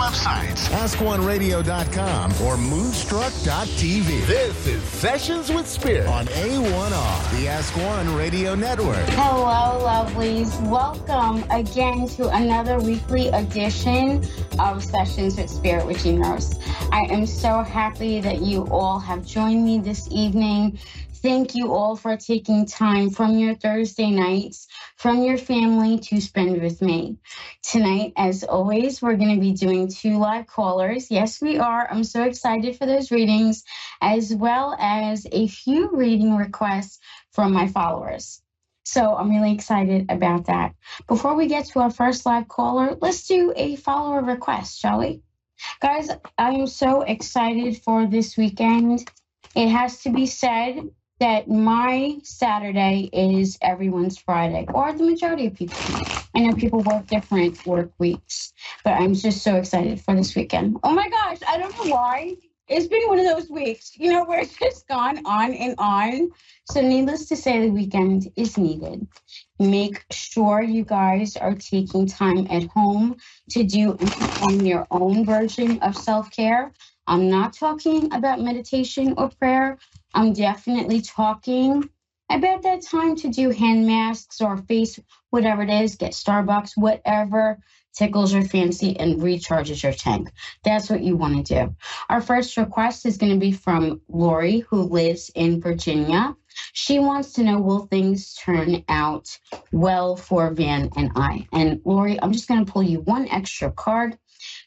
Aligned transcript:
Or 0.02 0.06
one 0.06 0.14
of 0.14 0.20
websites. 0.20 0.68
AskOneRadio.com 0.70 2.32
or 2.44 2.58
Moonstruck.tv. 2.58 4.26
This 4.26 4.68
is 4.68 4.84
Sessions 4.84 5.52
with 5.52 5.68
Spirit 5.68 6.08
on 6.08 6.26
A1R, 6.26 7.40
the 7.40 7.48
Ask 7.48 7.76
One 7.78 8.16
Radio 8.16 8.56
Network. 8.56 9.06
Hello, 9.10 9.86
lovelies. 9.86 10.60
Welcome 10.70 11.44
again 11.52 12.08
to 12.10 12.30
another 12.30 12.80
weekly 12.80 13.28
edition 13.28 14.26
of 14.60 14.84
Sessions 14.84 15.38
with 15.38 15.52
Spirit 15.52 15.86
with 15.86 16.02
Gene 16.04 16.20
Rose. 16.20 16.58
I 16.92 17.02
am 17.12 17.28
so 17.28 17.62
happy 17.62 18.22
that 18.22 18.42
you 18.42 18.66
all 18.72 18.98
have 18.98 19.24
joined 19.24 19.64
me 19.64 19.78
this 19.80 20.08
evening. 20.12 20.80
Thank 21.22 21.54
you 21.54 21.72
all 21.72 21.96
for 21.96 22.18
taking 22.18 22.66
time 22.66 23.12
from 23.12 23.38
your 23.38 23.54
Thursday 23.54 24.10
nights, 24.10 24.68
from 25.02 25.24
your 25.24 25.38
family 25.38 25.98
to 25.98 26.22
spend 26.22 26.62
with 26.62 26.80
me. 26.80 27.18
Tonight, 27.64 28.14
as 28.16 28.44
always, 28.44 29.02
we're 29.02 29.16
going 29.16 29.34
to 29.34 29.42
be 29.42 29.52
doing 29.52 29.88
two 29.88 30.20
live 30.20 30.46
callers. 30.46 31.10
Yes, 31.10 31.42
we 31.42 31.58
are. 31.58 31.88
I'm 31.90 32.04
so 32.04 32.24
excited 32.24 32.78
for 32.78 32.86
those 32.86 33.10
readings, 33.10 33.64
as 34.00 34.32
well 34.32 34.78
as 34.80 35.26
a 35.32 35.48
few 35.48 35.90
reading 35.90 36.38
requests 36.38 37.00
from 37.32 37.52
my 37.52 37.68
followers. 37.68 38.44
So 38.86 39.16
I'm 39.16 39.32
really 39.32 39.56
excited 39.56 40.06
about 40.10 40.46
that. 40.46 40.76
Before 41.08 41.34
we 41.34 41.48
get 41.48 41.66
to 41.70 41.80
our 41.80 41.90
first 41.90 42.28
live 42.28 42.48
caller, 42.48 42.96
let's 43.02 43.26
do 43.26 43.54
a 43.56 43.78
follower 43.78 44.22
request, 44.22 44.80
shall 44.80 45.00
we? 45.00 45.24
Guys, 45.82 46.10
I 46.38 46.52
am 46.52 46.68
so 46.68 47.02
excited 47.02 47.82
for 47.82 48.06
this 48.06 48.38
weekend. 48.38 49.10
It 49.56 49.70
has 49.70 50.04
to 50.04 50.12
be 50.12 50.28
said 50.28 50.92
that 51.22 51.48
my 51.48 52.18
Saturday 52.24 53.10
is 53.14 53.58
everyone's 53.62 54.18
Friday, 54.18 54.70
or 54.74 54.92
the 54.92 55.04
majority 55.06 55.48
of 55.48 55.54
people. 55.54 56.02
I 56.36 56.40
know 56.40 56.56
people 56.56 56.82
work 56.82 57.08
different 57.10 57.64
work 57.64 57.92
weeks, 58.00 58.54
but 58.84 58.94
I'm 58.94 59.14
just 59.14 59.44
so 59.44 59.58
excited 59.58 60.02
for 60.02 60.16
this 60.16 60.36
weekend. 60.36 60.78
Oh 60.84 60.94
my 60.94 61.08
gosh, 61.10 61.38
I 61.48 61.60
don't 61.60 61.74
know 61.78 61.86
why. 61.92 62.38
It's 62.68 62.88
been 62.88 63.08
one 63.08 63.20
of 63.20 63.26
those 63.26 63.52
weeks, 63.52 63.92
you 63.98 64.12
know, 64.12 64.26
where 64.26 64.40
it's 64.42 64.58
just 64.58 64.88
gone 64.88 65.24
on 65.26 65.54
and 65.54 65.76
on. 65.78 66.32
So, 66.66 66.82
needless 66.82 67.28
to 67.28 67.36
say, 67.36 67.62
the 67.62 67.70
weekend 67.70 68.32
is 68.36 68.58
needed. 68.58 69.08
Make 69.60 70.04
sure 70.12 70.64
you 70.64 70.84
guys 70.86 71.38
are 71.38 71.54
taking 71.56 72.08
time 72.08 72.48
at 72.50 72.64
home 72.70 73.18
to 73.52 73.64
do 73.64 74.00
on 74.42 74.66
your 74.66 74.88
own 74.90 75.26
version 75.26 75.80
of 75.82 75.96
self 75.96 76.32
care. 76.32 76.74
I'm 77.08 77.30
not 77.30 77.54
talking 77.54 78.12
about 78.14 78.42
meditation 78.42 79.14
or 79.18 79.30
prayer. 79.30 79.78
I'm 80.14 80.34
definitely 80.34 81.02
talking 81.02 81.90
about 82.30 82.64
that 82.64 82.82
time 82.84 83.16
to 83.18 83.30
do 83.30 83.50
hand 83.50 83.86
masks 83.86 84.42
or 84.42 84.58
face, 84.58 85.00
whatever 85.30 85.64
it 85.64 85.70
is, 85.70 85.96
get 85.96 86.12
Starbucks, 86.12 86.72
whatever 86.76 87.60
tickles 87.94 88.34
your 88.34 88.44
fancy 88.44 88.98
and 88.98 89.20
recharges 89.20 89.84
your 89.84 89.94
tank. 89.94 90.32
That's 90.64 90.90
what 90.90 91.04
you 91.04 91.18
want 91.18 91.46
to 91.46 91.66
do. 91.66 91.76
Our 92.10 92.22
first 92.22 92.56
request 92.58 93.06
is 93.06 93.18
going 93.18 93.34
to 93.34 93.40
be 93.40 93.52
from 93.52 94.02
Lori, 94.08 94.60
who 94.60 94.84
lives 94.84 95.30
in 95.36 95.62
Virginia. 95.62 96.36
She 96.74 97.00
wants 97.00 97.34
to 97.34 97.44
know 97.44 97.60
will 97.60 97.88
things 97.88 98.34
turn 98.36 98.84
out 98.88 99.38
well 99.72 100.16
for 100.16 100.52
Van 100.52 100.90
and 100.96 101.12
I? 101.16 101.48
And 101.52 101.82
Lori, 101.86 102.22
I'm 102.22 102.32
just 102.32 102.48
going 102.48 102.66
to 102.66 102.72
pull 102.72 102.84
you 102.84 103.02
one 103.02 103.28
extra 103.28 103.72
card. 103.72 104.18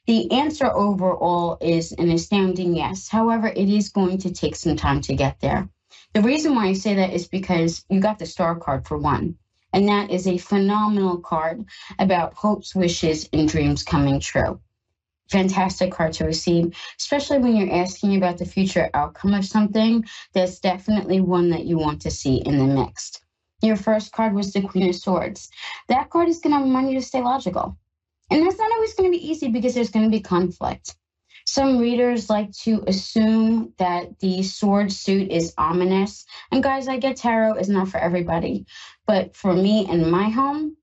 The 0.06 0.30
answer 0.32 0.70
overall 0.70 1.56
is 1.62 1.92
an 1.92 2.10
astounding 2.10 2.76
yes. 2.76 3.08
However, 3.08 3.48
it 3.48 3.70
is 3.70 3.88
going 3.88 4.18
to 4.18 4.32
take 4.34 4.54
some 4.54 4.76
time 4.76 5.00
to 5.02 5.14
get 5.14 5.40
there. 5.40 5.70
The 6.12 6.20
reason 6.20 6.54
why 6.54 6.66
I 6.66 6.72
say 6.74 6.94
that 6.96 7.14
is 7.14 7.26
because 7.26 7.86
you 7.88 8.00
got 8.00 8.18
the 8.18 8.26
star 8.26 8.54
card 8.56 8.86
for 8.86 8.98
one. 8.98 9.36
And 9.72 9.88
that 9.88 10.10
is 10.10 10.26
a 10.26 10.36
phenomenal 10.36 11.18
card 11.18 11.64
about 11.98 12.34
hopes, 12.34 12.74
wishes, 12.74 13.28
and 13.32 13.48
dreams 13.48 13.82
coming 13.82 14.20
true. 14.20 14.60
Fantastic 15.30 15.90
card 15.90 16.12
to 16.14 16.26
receive, 16.26 16.76
especially 17.00 17.38
when 17.38 17.56
you're 17.56 17.74
asking 17.74 18.14
about 18.16 18.36
the 18.36 18.44
future 18.44 18.90
outcome 18.92 19.32
of 19.32 19.46
something. 19.46 20.04
That's 20.34 20.60
definitely 20.60 21.22
one 21.22 21.48
that 21.48 21.64
you 21.64 21.78
want 21.78 22.02
to 22.02 22.10
see 22.10 22.36
in 22.36 22.58
the 22.58 22.66
mix. 22.66 23.20
Your 23.62 23.76
first 23.76 24.12
card 24.12 24.34
was 24.34 24.52
the 24.52 24.60
Queen 24.60 24.90
of 24.90 24.94
Swords. 24.94 25.48
That 25.88 26.10
card 26.10 26.28
is 26.28 26.40
going 26.40 26.54
to 26.54 26.62
remind 26.62 26.90
you 26.90 27.00
to 27.00 27.06
stay 27.06 27.22
logical. 27.22 27.78
And 28.30 28.44
that's 28.44 28.58
not 28.58 28.72
always 28.72 28.94
going 28.94 29.10
to 29.10 29.16
be 29.18 29.30
easy 29.30 29.48
because 29.48 29.74
there's 29.74 29.90
going 29.90 30.04
to 30.04 30.10
be 30.10 30.20
conflict. 30.20 30.96
Some 31.46 31.78
readers 31.78 32.30
like 32.30 32.52
to 32.62 32.82
assume 32.86 33.74
that 33.78 34.18
the 34.18 34.42
sword 34.42 34.90
suit 34.90 35.30
is 35.30 35.52
ominous. 35.58 36.24
And 36.50 36.62
guys, 36.62 36.88
I 36.88 36.96
get 36.96 37.16
tarot 37.16 37.56
is 37.56 37.68
not 37.68 37.88
for 37.88 37.98
everybody. 37.98 38.66
But 39.06 39.36
for 39.36 39.52
me 39.52 39.86
and 39.88 40.10
my 40.10 40.30
home, 40.30 40.76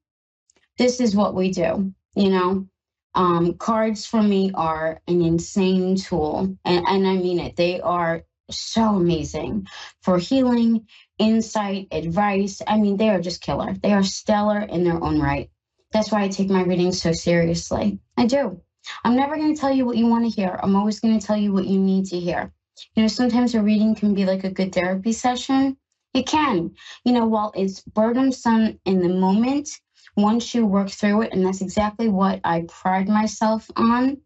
this 0.77 0.99
is 0.99 1.15
what 1.15 1.33
we 1.33 1.51
do. 1.51 1.93
You 2.15 2.29
know, 2.29 2.67
um, 3.15 3.55
cards 3.55 4.05
for 4.05 4.21
me 4.21 4.51
are 4.53 5.01
an 5.07 5.21
insane 5.21 5.95
tool. 5.95 6.55
And, 6.63 6.85
and 6.87 7.07
I 7.07 7.15
mean 7.15 7.39
it, 7.39 7.55
they 7.55 7.81
are 7.81 8.23
so 8.51 8.95
amazing 8.95 9.67
for 10.01 10.17
healing, 10.17 10.87
insight, 11.17 11.87
advice. 11.91 12.61
I 12.65 12.77
mean, 12.77 12.97
they 12.97 13.09
are 13.09 13.21
just 13.21 13.41
killer. 13.41 13.73
They 13.73 13.93
are 13.93 14.03
stellar 14.03 14.59
in 14.59 14.83
their 14.83 15.01
own 15.01 15.19
right. 15.19 15.49
That's 15.91 16.11
why 16.11 16.23
I 16.23 16.27
take 16.29 16.49
my 16.49 16.63
readings 16.63 17.01
so 17.01 17.11
seriously. 17.11 17.99
I 18.17 18.25
do. 18.25 18.61
I'm 19.03 19.15
never 19.15 19.35
going 19.35 19.53
to 19.53 19.59
tell 19.59 19.71
you 19.71 19.85
what 19.85 19.97
you 19.97 20.07
want 20.07 20.25
to 20.25 20.41
hear. 20.41 20.59
I'm 20.61 20.75
always 20.75 20.99
going 20.99 21.19
to 21.19 21.25
tell 21.25 21.37
you 21.37 21.53
what 21.53 21.67
you 21.67 21.79
need 21.79 22.05
to 22.07 22.19
hear. 22.19 22.51
You 22.95 23.03
know, 23.03 23.07
sometimes 23.07 23.53
a 23.53 23.61
reading 23.61 23.95
can 23.95 24.13
be 24.13 24.25
like 24.25 24.43
a 24.43 24.51
good 24.51 24.73
therapy 24.73 25.11
session. 25.11 25.77
It 26.13 26.27
can. 26.27 26.75
You 27.05 27.13
know, 27.13 27.25
while 27.25 27.51
it's 27.55 27.81
burdensome 27.81 28.79
in 28.85 29.01
the 29.01 29.09
moment, 29.09 29.69
once 30.17 30.53
you 30.53 30.65
work 30.65 30.89
through 30.89 31.21
it, 31.23 31.33
and 31.33 31.45
that's 31.45 31.61
exactly 31.61 32.09
what 32.09 32.41
I 32.43 32.65
pride 32.67 33.07
myself 33.07 33.69
on, 33.75 34.17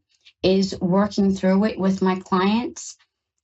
is 0.41 0.79
working 0.79 1.35
through 1.35 1.65
it 1.65 1.79
with 1.79 2.01
my 2.01 2.15
clients, 2.15 2.97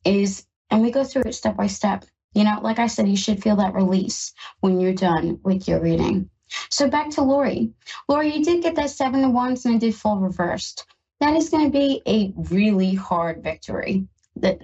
is, 0.05 0.45
and 0.71 0.81
we 0.81 0.91
go 0.91 1.03
through 1.03 1.23
it 1.25 1.35
step 1.35 1.57
by 1.57 1.67
step. 1.67 2.05
You 2.33 2.45
know, 2.45 2.59
like 2.63 2.79
I 2.79 2.87
said, 2.87 3.09
you 3.09 3.17
should 3.17 3.43
feel 3.43 3.57
that 3.57 3.75
release 3.75 4.33
when 4.61 4.79
you're 4.79 4.93
done 4.93 5.39
with 5.43 5.67
your 5.67 5.81
reading. 5.81 6.30
So 6.69 6.89
back 6.89 7.09
to 7.11 7.21
Lori. 7.21 7.71
Lori, 8.07 8.35
you 8.35 8.43
did 8.43 8.63
get 8.63 8.75
that 8.75 8.89
seven 8.89 9.23
of 9.23 9.31
wands 9.31 9.65
and 9.65 9.75
it 9.75 9.79
did 9.79 9.95
fall 9.95 10.17
reversed. 10.17 10.85
That 11.19 11.35
is 11.35 11.49
going 11.49 11.65
to 11.65 11.77
be 11.77 12.01
a 12.07 12.33
really 12.51 12.95
hard 12.95 13.43
victory. 13.43 14.07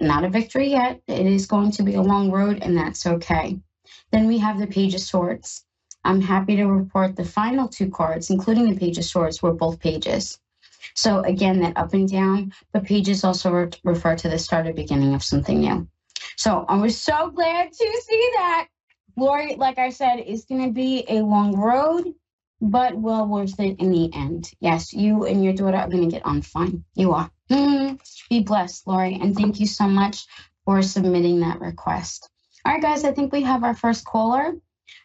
Not 0.00 0.24
a 0.24 0.28
victory 0.28 0.70
yet. 0.70 1.00
It 1.06 1.26
is 1.26 1.46
going 1.46 1.70
to 1.72 1.82
be 1.82 1.94
a 1.94 2.02
long 2.02 2.30
road, 2.30 2.58
and 2.62 2.76
that's 2.76 3.06
okay. 3.06 3.60
Then 4.10 4.26
we 4.26 4.38
have 4.38 4.58
the 4.58 4.66
Page 4.66 4.94
of 4.94 5.00
Swords. 5.00 5.64
I'm 6.04 6.20
happy 6.20 6.56
to 6.56 6.66
report 6.66 7.14
the 7.14 7.24
final 7.24 7.68
two 7.68 7.90
cards, 7.90 8.30
including 8.30 8.70
the 8.70 8.80
Page 8.80 8.98
of 8.98 9.04
Swords, 9.04 9.42
were 9.42 9.52
both 9.52 9.78
pages. 9.78 10.40
So 10.94 11.20
again, 11.20 11.60
that 11.60 11.76
up 11.76 11.92
and 11.92 12.10
down, 12.10 12.52
but 12.72 12.84
pages 12.84 13.22
also 13.22 13.52
re- 13.52 13.70
refer 13.84 14.16
to 14.16 14.28
the 14.28 14.38
start 14.38 14.66
or 14.66 14.72
beginning 14.72 15.14
of 15.14 15.22
something 15.22 15.60
new. 15.60 15.86
So 16.36 16.64
I 16.68 16.76
was 16.76 17.00
so 17.00 17.30
glad 17.30 17.72
to 17.72 18.02
see 18.04 18.30
that. 18.36 18.68
Lori, 19.18 19.56
like 19.56 19.78
I 19.78 19.90
said, 19.90 20.16
is 20.20 20.44
going 20.44 20.64
to 20.64 20.72
be 20.72 21.04
a 21.08 21.22
long 21.22 21.56
road, 21.56 22.14
but 22.60 22.96
well 22.96 23.26
worth 23.26 23.58
it 23.58 23.80
in 23.80 23.90
the 23.90 24.10
end. 24.14 24.50
Yes, 24.60 24.92
you 24.92 25.26
and 25.26 25.42
your 25.44 25.52
daughter 25.52 25.76
are 25.76 25.88
going 25.88 26.08
to 26.08 26.14
get 26.14 26.24
on 26.24 26.42
fine. 26.42 26.84
You 26.94 27.12
are. 27.12 27.30
Be 27.50 28.40
blessed, 28.44 28.86
Lori, 28.86 29.18
and 29.20 29.36
thank 29.36 29.58
you 29.58 29.66
so 29.66 29.88
much 29.88 30.26
for 30.64 30.82
submitting 30.82 31.40
that 31.40 31.60
request. 31.60 32.28
All 32.64 32.72
right, 32.72 32.82
guys, 32.82 33.04
I 33.04 33.12
think 33.12 33.32
we 33.32 33.42
have 33.42 33.64
our 33.64 33.74
first 33.74 34.04
caller. 34.04 34.52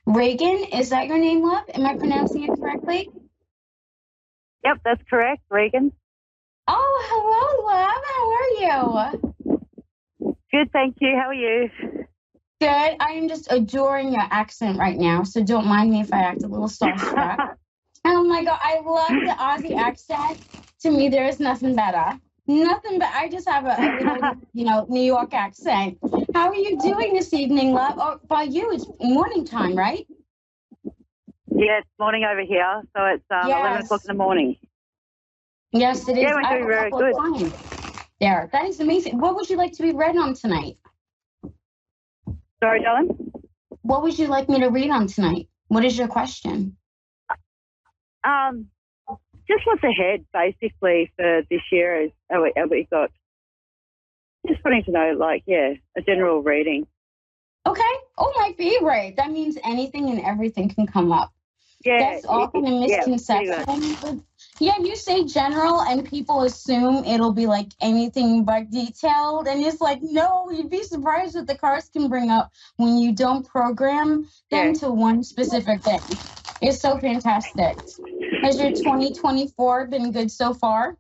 Reagan, 0.05 0.65
is 0.73 0.89
that 0.89 1.07
your 1.07 1.17
name, 1.17 1.43
love? 1.43 1.63
Am 1.73 1.85
I 1.85 1.95
pronouncing 1.97 2.43
it 2.43 2.59
correctly? 2.59 3.09
Yep, 4.63 4.77
that's 4.83 5.03
correct, 5.09 5.41
Reagan. 5.49 5.91
Oh, 6.67 7.03
hello, 7.09 7.65
love. 7.67 8.03
How 8.13 9.09
are 9.09 9.11
you? 9.11 10.35
Good, 10.51 10.71
thank 10.71 10.97
you. 11.01 11.15
How 11.19 11.29
are 11.29 11.33
you? 11.33 11.69
Good. 12.63 12.95
I 13.01 13.11
am 13.11 13.27
just 13.27 13.51
adoring 13.51 14.13
your 14.13 14.23
accent 14.31 14.79
right 14.79 14.97
now, 14.97 15.23
so 15.23 15.43
don't 15.43 15.67
mind 15.67 15.91
me 15.91 15.99
if 15.99 16.13
I 16.13 16.19
act 16.19 16.43
a 16.43 16.47
little 16.47 16.69
starstruck. 16.69 17.57
oh 18.05 18.23
my 18.23 18.41
god, 18.45 18.57
I 18.63 18.79
love 18.79 19.09
the 19.09 19.35
Aussie 19.37 19.75
accent. 19.75 20.39
To 20.83 20.91
me, 20.91 21.09
there 21.09 21.27
is 21.27 21.41
nothing 21.41 21.75
better. 21.75 22.17
Nothing, 22.47 22.99
but 22.99 23.09
I 23.13 23.27
just 23.27 23.49
have 23.49 23.65
a, 23.65 23.75
a 23.77 24.05
little, 24.05 24.37
you 24.53 24.63
know, 24.63 24.85
New 24.87 25.01
York 25.01 25.33
accent. 25.33 25.97
How 26.33 26.47
are 26.47 26.55
you 26.55 26.79
doing 26.79 27.13
this 27.13 27.33
evening, 27.33 27.73
love? 27.73 27.95
Oh, 27.97 28.19
by 28.29 28.43
you, 28.43 28.71
it's 28.71 28.87
morning 29.01 29.43
time, 29.43 29.75
right? 29.75 30.07
Yeah, 31.51 31.79
it's 31.79 31.89
morning 31.99 32.23
over 32.23 32.43
here, 32.47 32.81
so 32.95 33.03
it's 33.07 33.25
um, 33.29 33.49
Yes. 33.49 33.59
11 33.59 33.81
o'clock 33.81 34.01
in 34.05 34.07
the 34.07 34.17
morning. 34.17 34.55
Yes, 35.73 36.07
it 36.07 36.17
is. 36.17 36.23
Yeah, 36.23 36.33
we're 36.33 36.43
doing 36.43 36.65
very 36.65 36.91
good. 36.91 37.53
There, 38.21 38.49
that 38.53 38.65
is 38.67 38.79
amazing. 38.79 39.19
What 39.19 39.35
would 39.35 39.49
you 39.49 39.57
like 39.57 39.73
to 39.73 39.83
be 39.83 39.91
read 39.91 40.15
on 40.15 40.33
tonight? 40.33 40.77
Sorry, 42.63 42.81
darling? 42.81 43.33
What 43.81 44.03
would 44.03 44.17
you 44.17 44.27
like 44.27 44.47
me 44.47 44.61
to 44.61 44.67
read 44.67 44.89
on 44.89 45.07
tonight? 45.07 45.49
What 45.67 45.83
is 45.83 45.97
your 45.97 46.07
question? 46.07 46.77
Um, 48.23 48.67
just 49.49 49.65
what's 49.65 49.83
ahead, 49.83 50.25
basically, 50.31 51.11
for 51.17 51.41
this 51.51 51.59
year 51.73 52.03
is 52.03 52.11
have 52.31 52.69
we, 52.71 52.87
got. 52.89 53.11
Just 54.47 54.63
wanting 54.63 54.85
to 54.85 54.91
know, 54.91 55.13
like, 55.19 55.43
yeah, 55.45 55.73
a 55.97 56.01
general 56.03 56.41
reading. 56.41 56.87
Okay. 57.67 57.81
Oh, 58.17 58.31
my 58.37 58.53
favorite. 58.57 59.17
That 59.17 59.31
means 59.31 59.57
anything 59.65 60.09
and 60.09 60.21
everything 60.21 60.69
can 60.69 60.87
come 60.87 61.11
up. 61.11 61.33
Yeah, 61.83 62.13
That's 62.13 62.25
often 62.25 62.65
a 62.65 62.79
misconception. 62.79 63.65
much. 63.67 64.19
Yeah, 64.63 64.77
you 64.79 64.95
say 64.95 65.25
general, 65.25 65.81
and 65.81 66.09
people 66.09 66.43
assume 66.43 67.03
it'll 67.03 67.33
be 67.33 67.47
like 67.47 67.67
anything 67.81 68.45
but 68.45 68.71
detailed. 68.71 69.47
And 69.47 69.61
it's 69.63 69.81
like, 69.81 69.99
no, 70.01 70.49
you'd 70.51 70.69
be 70.69 70.83
surprised 70.83 71.35
what 71.35 71.47
the 71.47 71.55
cars 71.55 71.89
can 71.89 72.07
bring 72.07 72.29
up 72.29 72.49
when 72.77 72.97
you 72.97 73.11
don't 73.13 73.45
program 73.45 74.25
them 74.49 74.67
Yeah. 74.67 74.73
to 74.79 74.91
one 74.91 75.21
specific 75.23 75.81
thing. 75.83 75.99
It's 76.61 76.79
so 76.79 76.97
fantastic. 76.97 77.77
Has 78.41 78.57
your 78.57 78.71
2024 78.71 79.87
been 79.87 80.13
good 80.13 80.31
so 80.31 80.53
far? 80.53 80.95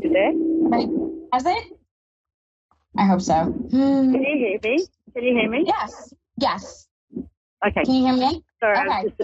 There? 0.00 0.32
Right? 0.34 0.88
Has 1.32 1.46
it? 1.46 1.64
I 2.98 3.04
hope 3.06 3.20
so. 3.20 3.44
Hmm. 3.44 4.12
Can 4.12 4.22
you 4.22 4.36
hear 4.38 4.58
me? 4.60 4.86
Can 5.14 5.22
you 5.22 5.34
hear 5.38 5.48
me? 5.48 5.62
Yes. 5.66 6.12
Yes. 6.36 6.88
Okay, 7.64 7.82
Can 7.84 7.94
you 7.94 8.06
hear 8.06 8.16
me? 8.16 8.44
sorry, 8.60 8.88
Okay. 8.90 9.14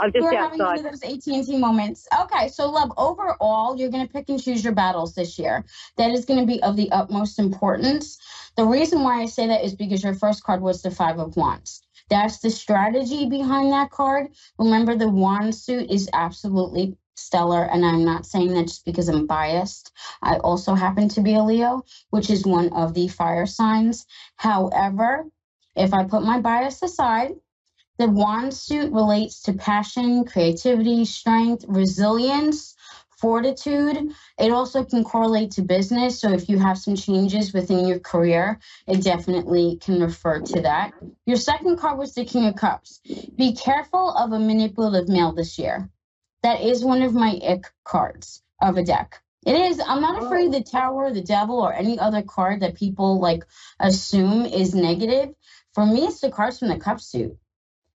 I'm 0.00 0.12
just, 0.12 0.22
Well, 0.22 0.30
I'm 0.30 0.50
just 0.50 0.60
We're 0.60 0.64
having 0.64 0.64
one 0.64 0.78
of 0.78 0.84
those 0.84 1.02
AT&T 1.02 1.58
moments. 1.58 2.06
Okay, 2.22 2.48
so 2.48 2.70
love, 2.70 2.92
overall, 2.96 3.76
you're 3.76 3.90
going 3.90 4.06
to 4.06 4.12
pick 4.12 4.28
and 4.28 4.42
choose 4.42 4.62
your 4.62 4.74
battles 4.74 5.14
this 5.14 5.38
year. 5.38 5.64
That 5.96 6.10
is 6.10 6.24
going 6.24 6.40
to 6.40 6.46
be 6.46 6.62
of 6.62 6.76
the 6.76 6.90
utmost 6.92 7.38
importance. 7.38 8.18
The 8.56 8.64
reason 8.64 9.02
why 9.02 9.22
I 9.22 9.26
say 9.26 9.46
that 9.48 9.64
is 9.64 9.74
because 9.74 10.04
your 10.04 10.14
first 10.14 10.44
card 10.44 10.60
was 10.60 10.82
the 10.82 10.90
Five 10.90 11.18
of 11.18 11.36
Wands. 11.36 11.82
That's 12.10 12.38
the 12.38 12.50
strategy 12.50 13.28
behind 13.28 13.72
that 13.72 13.90
card. 13.90 14.28
Remember, 14.58 14.96
the 14.96 15.08
wand 15.08 15.54
suit 15.54 15.90
is 15.90 16.08
absolutely 16.12 16.96
stellar, 17.16 17.64
and 17.64 17.84
I'm 17.84 18.04
not 18.04 18.24
saying 18.26 18.54
that 18.54 18.68
just 18.68 18.84
because 18.84 19.08
I'm 19.08 19.26
biased. 19.26 19.92
I 20.22 20.36
also 20.38 20.74
happen 20.74 21.08
to 21.10 21.20
be 21.20 21.34
a 21.34 21.42
Leo, 21.42 21.84
which 22.10 22.30
is 22.30 22.46
one 22.46 22.72
of 22.72 22.94
the 22.94 23.08
fire 23.08 23.46
signs. 23.46 24.06
However, 24.36 25.26
if 25.76 25.92
I 25.92 26.04
put 26.04 26.22
my 26.22 26.40
bias 26.40 26.82
aside, 26.82 27.34
the 27.98 28.08
wand 28.08 28.54
suit 28.54 28.92
relates 28.92 29.42
to 29.42 29.52
passion, 29.52 30.24
creativity, 30.24 31.04
strength, 31.04 31.64
resilience, 31.66 32.76
fortitude. 33.18 34.12
It 34.38 34.52
also 34.52 34.84
can 34.84 35.02
correlate 35.02 35.50
to 35.52 35.62
business. 35.62 36.20
So 36.20 36.32
if 36.32 36.48
you 36.48 36.58
have 36.58 36.78
some 36.78 36.94
changes 36.94 37.52
within 37.52 37.88
your 37.88 37.98
career, 37.98 38.60
it 38.86 39.02
definitely 39.02 39.78
can 39.80 40.00
refer 40.00 40.40
to 40.40 40.60
that. 40.62 40.92
Your 41.26 41.36
second 41.36 41.78
card 41.78 41.98
was 41.98 42.14
the 42.14 42.24
King 42.24 42.46
of 42.46 42.54
Cups. 42.54 43.00
Be 43.36 43.52
careful 43.54 44.10
of 44.10 44.30
a 44.30 44.38
manipulative 44.38 45.08
male 45.08 45.32
this 45.32 45.58
year. 45.58 45.90
That 46.44 46.60
is 46.60 46.84
one 46.84 47.02
of 47.02 47.14
my 47.14 47.40
ick 47.44 47.64
cards 47.82 48.44
of 48.62 48.76
a 48.76 48.84
deck. 48.84 49.20
It 49.44 49.56
is. 49.56 49.80
I'm 49.84 50.02
not 50.02 50.22
afraid 50.22 50.46
of 50.46 50.52
the 50.52 50.62
tower, 50.62 51.12
the 51.12 51.22
devil, 51.22 51.58
or 51.58 51.72
any 51.72 51.98
other 51.98 52.22
card 52.22 52.60
that 52.60 52.74
people 52.76 53.18
like 53.18 53.44
assume 53.80 54.46
is 54.46 54.74
negative. 54.74 55.34
For 55.74 55.84
me, 55.84 56.06
it's 56.06 56.20
the 56.20 56.30
cards 56.30 56.60
from 56.60 56.68
the 56.68 56.78
cup 56.78 57.00
suit 57.00 57.36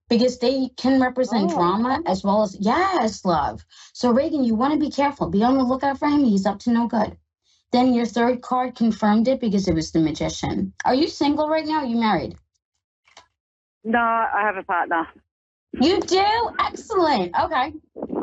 because 0.10 0.40
they 0.40 0.70
can 0.78 1.02
represent 1.02 1.52
Oh. 1.52 1.56
drama 1.56 2.02
as 2.06 2.24
well 2.24 2.44
as 2.44 2.56
yes, 2.60 3.26
love. 3.26 3.66
So 3.94 4.12
Reagan, 4.12 4.44
you 4.44 4.56
want 4.56 4.74
to 4.74 4.80
be 4.80 4.92
careful. 4.92 5.30
Be 5.30 5.44
on 5.44 5.58
the 5.58 5.64
lookout 5.64 5.98
for 5.98 6.08
him. 6.08 6.24
He's 6.24 6.46
up 6.46 6.60
to 6.60 6.72
no 6.72 6.88
good. 6.88 7.18
Then 7.72 7.94
your 7.94 8.06
third 8.06 8.42
card 8.42 8.76
confirmed 8.76 9.28
it 9.28 9.40
because 9.40 9.68
it 9.68 9.74
was 9.74 9.92
the 9.92 10.00
magician. 10.00 10.74
Are 10.86 10.94
you 10.94 11.08
single 11.08 11.50
right 11.50 11.66
now? 11.66 11.80
Are 11.80 11.86
you 11.86 11.98
married? 11.98 12.36
No, 13.84 14.00
I 14.00 14.42
have 14.42 14.58
a 14.58 14.64
partner. 14.64 15.08
You 15.82 16.00
do? 16.02 16.26
Excellent. 16.60 17.36
Okay. 17.38 17.74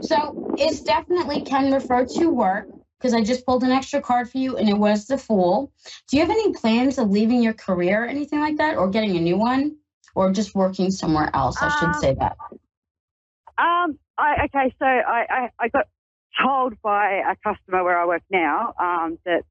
So 0.03 0.55
it's 0.57 0.83
definitely 0.83 1.43
can 1.43 1.73
refer 1.73 2.07
to 2.07 2.31
work 2.31 2.69
because 2.99 3.13
I 3.13 3.23
just 3.23 3.45
pulled 3.45 3.65
an 3.65 3.73
extra 3.73 4.01
card 4.01 4.31
for 4.31 4.39
you 4.39 4.57
and 4.57 4.69
it 4.69 4.79
was 4.79 5.07
the 5.07 5.19
Fool. 5.19 5.73
Do 6.09 6.17
you 6.17 6.23
have 6.23 6.31
any 6.31 6.53
plans 6.53 6.99
of 6.99 7.11
leaving 7.11 7.43
your 7.43 7.55
career 7.55 8.05
or 8.05 8.07
anything 8.07 8.39
like 8.41 8.57
that 8.59 8.77
or 8.77 8.89
getting 8.89 9.17
a 9.17 9.21
new 9.21 9.37
one 9.37 9.77
or 10.15 10.33
just 10.33 10.55
working 10.55 10.91
somewhere 10.91 11.31
else? 11.35 11.57
I 11.61 11.69
should 11.69 11.95
Um, 11.95 11.95
say 11.95 12.15
that. 12.15 12.37
Um, 13.59 13.99
I 14.19 14.45
okay, 14.45 14.75
so 14.79 14.87
I, 14.87 15.27
I, 15.29 15.51
I 15.59 15.69
got 15.69 15.87
told 16.43 16.81
by 16.83 17.23
a 17.31 17.37
customer 17.37 17.85
where 17.85 17.99
I 17.99 18.07
work 18.07 18.23
now 18.31 18.75
um, 18.79 19.19
that 19.25 19.43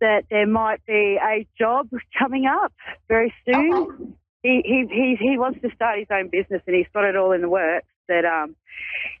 that 0.00 0.24
there 0.30 0.46
might 0.46 0.84
be 0.86 1.18
a 1.22 1.46
job 1.58 1.88
coming 2.18 2.46
up 2.46 2.72
very 3.08 3.32
soon. 3.46 3.72
Okay. 3.72 4.04
He, 4.42 4.62
he 4.64 4.86
he 4.90 5.16
he 5.18 5.38
wants 5.38 5.60
to 5.62 5.70
start 5.74 5.98
his 5.98 6.08
own 6.10 6.28
business 6.28 6.62
and 6.66 6.74
he's 6.76 6.86
got 6.92 7.04
it 7.04 7.16
all 7.16 7.32
in 7.32 7.40
the 7.42 7.48
works. 7.48 7.86
That 8.08 8.24
um, 8.24 8.56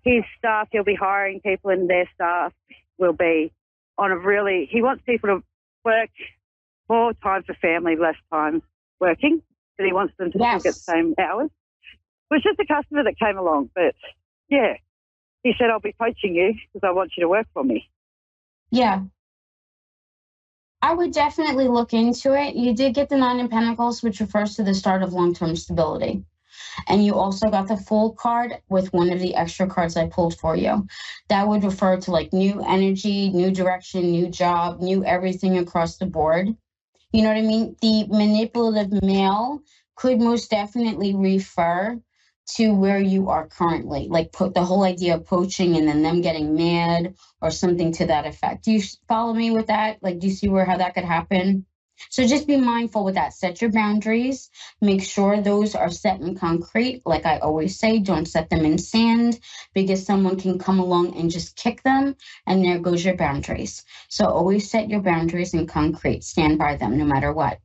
his 0.02 0.24
staff 0.38 0.68
he'll 0.72 0.84
be 0.84 0.96
hiring 0.96 1.40
people 1.40 1.70
and 1.70 1.88
their 1.88 2.08
staff 2.14 2.52
will 2.98 3.12
be 3.12 3.52
on 3.96 4.10
a 4.10 4.18
really. 4.18 4.68
He 4.70 4.82
wants 4.82 5.02
people 5.06 5.28
to 5.28 5.42
work 5.84 6.10
more 6.88 7.14
time 7.14 7.44
for 7.44 7.54
family, 7.54 7.96
less 7.96 8.16
time 8.32 8.62
working. 9.00 9.42
But 9.76 9.86
he 9.86 9.92
wants 9.92 10.14
them 10.18 10.30
to 10.32 10.38
Yes. 10.38 10.62
get 10.62 10.74
the 10.74 10.80
same 10.80 11.14
hours. 11.18 11.50
It 12.30 12.34
was 12.34 12.42
just 12.42 12.60
a 12.60 12.66
customer 12.66 13.04
that 13.04 13.18
came 13.18 13.36
along, 13.38 13.70
but 13.74 13.94
yeah, 14.48 14.74
he 15.42 15.54
said 15.58 15.70
I'll 15.70 15.80
be 15.80 15.94
poaching 15.98 16.34
you 16.34 16.54
because 16.72 16.86
I 16.86 16.92
want 16.92 17.12
you 17.16 17.22
to 17.22 17.28
work 17.28 17.46
for 17.52 17.64
me. 17.64 17.88
Yeah. 18.70 19.02
I 20.80 20.94
would 20.94 21.12
definitely 21.12 21.68
look 21.68 21.92
into 21.92 22.34
it. 22.34 22.56
You 22.56 22.74
did 22.74 22.94
get 22.94 23.08
the 23.08 23.16
Nine 23.16 23.38
of 23.40 23.50
Pentacles, 23.50 24.02
which 24.02 24.20
refers 24.20 24.56
to 24.56 24.64
the 24.64 24.74
start 24.74 25.02
of 25.02 25.12
long 25.12 25.32
term 25.34 25.54
stability. 25.54 26.24
And 26.88 27.04
you 27.04 27.14
also 27.14 27.50
got 27.50 27.68
the 27.68 27.76
full 27.76 28.12
card 28.14 28.58
with 28.68 28.92
one 28.92 29.10
of 29.10 29.20
the 29.20 29.34
extra 29.34 29.66
cards 29.66 29.96
I 29.96 30.08
pulled 30.08 30.38
for 30.38 30.56
you. 30.56 30.86
That 31.28 31.46
would 31.46 31.64
refer 31.64 31.98
to 31.98 32.10
like 32.10 32.32
new 32.32 32.62
energy, 32.62 33.30
new 33.30 33.50
direction, 33.50 34.10
new 34.10 34.28
job, 34.28 34.80
new 34.80 35.04
everything 35.04 35.58
across 35.58 35.96
the 35.98 36.06
board. 36.06 36.56
You 37.12 37.22
know 37.22 37.28
what 37.28 37.38
I 37.38 37.42
mean? 37.42 37.76
The 37.82 38.06
manipulative 38.08 39.02
male 39.02 39.60
could 39.96 40.20
most 40.20 40.50
definitely 40.50 41.14
refer 41.14 42.00
to 42.56 42.74
where 42.74 42.98
you 42.98 43.28
are 43.28 43.46
currently, 43.46 44.08
like 44.08 44.32
put 44.32 44.54
the 44.54 44.64
whole 44.64 44.82
idea 44.82 45.16
of 45.16 45.26
poaching 45.26 45.76
and 45.76 45.86
then 45.86 46.02
them 46.02 46.22
getting 46.22 46.54
mad 46.56 47.14
or 47.40 47.50
something 47.50 47.92
to 47.92 48.06
that 48.06 48.26
effect. 48.26 48.64
Do 48.64 48.72
you 48.72 48.82
follow 49.08 49.32
me 49.34 49.50
with 49.50 49.68
that? 49.68 50.02
Like, 50.02 50.18
do 50.18 50.26
you 50.26 50.32
see 50.32 50.48
where 50.48 50.64
how 50.64 50.78
that 50.78 50.94
could 50.94 51.04
happen? 51.04 51.66
So 52.10 52.26
just 52.26 52.46
be 52.46 52.56
mindful 52.56 53.04
with 53.04 53.14
that. 53.14 53.34
Set 53.34 53.60
your 53.60 53.70
boundaries. 53.70 54.50
Make 54.80 55.02
sure 55.02 55.40
those 55.40 55.74
are 55.74 55.90
set 55.90 56.20
in 56.20 56.36
concrete. 56.36 57.02
Like 57.06 57.26
I 57.26 57.38
always 57.38 57.78
say, 57.78 57.98
don't 57.98 58.26
set 58.26 58.50
them 58.50 58.64
in 58.64 58.78
sand 58.78 59.38
because 59.74 60.04
someone 60.04 60.38
can 60.38 60.58
come 60.58 60.78
along 60.78 61.16
and 61.16 61.30
just 61.30 61.56
kick 61.56 61.82
them, 61.82 62.16
and 62.46 62.64
there 62.64 62.78
goes 62.78 63.04
your 63.04 63.16
boundaries. 63.16 63.84
So 64.08 64.26
always 64.26 64.70
set 64.70 64.90
your 64.90 65.00
boundaries 65.00 65.54
in 65.54 65.66
concrete. 65.66 66.24
Stand 66.24 66.58
by 66.58 66.76
them 66.76 66.98
no 66.98 67.04
matter 67.04 67.32
what. 67.32 67.58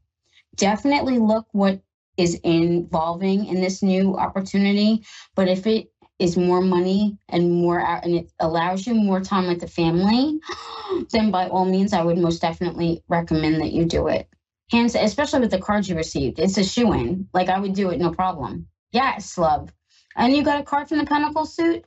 Definitely 0.55 1.19
look 1.19 1.45
what 1.51 1.81
is 2.17 2.35
involving 2.43 3.45
in 3.45 3.61
this 3.61 3.83
new 3.83 4.17
opportunity. 4.17 5.05
But 5.35 5.47
if 5.47 5.67
it 5.67 5.91
is 6.19 6.37
more 6.37 6.61
money 6.61 7.17
and 7.29 7.51
more 7.51 7.79
out 7.79 8.03
and 8.03 8.15
it 8.15 8.31
allows 8.39 8.87
you 8.87 8.93
more 8.95 9.21
time 9.21 9.47
with 9.47 9.59
the 9.59 9.67
family, 9.67 10.39
then 11.11 11.31
by 11.31 11.47
all 11.47 11.65
means, 11.65 11.93
I 11.93 12.03
would 12.03 12.17
most 12.17 12.41
definitely 12.41 13.03
recommend 13.07 13.61
that 13.61 13.71
you 13.71 13.85
do 13.85 14.07
it. 14.07 14.27
Hands, 14.71 14.93
especially 14.95 15.41
with 15.41 15.51
the 15.51 15.59
cards 15.59 15.87
you 15.87 15.95
received, 15.95 16.39
it's 16.39 16.57
a 16.57 16.63
shoe 16.63 16.91
in. 16.93 17.29
Like 17.33 17.49
I 17.49 17.59
would 17.59 17.73
do 17.73 17.89
it, 17.89 17.99
no 17.99 18.11
problem. 18.11 18.67
Yes, 18.91 19.37
love. 19.37 19.71
And 20.15 20.35
you 20.35 20.43
got 20.43 20.59
a 20.59 20.63
card 20.63 20.89
from 20.89 20.97
the 20.97 21.05
Pentacle 21.05 21.45
suit. 21.45 21.85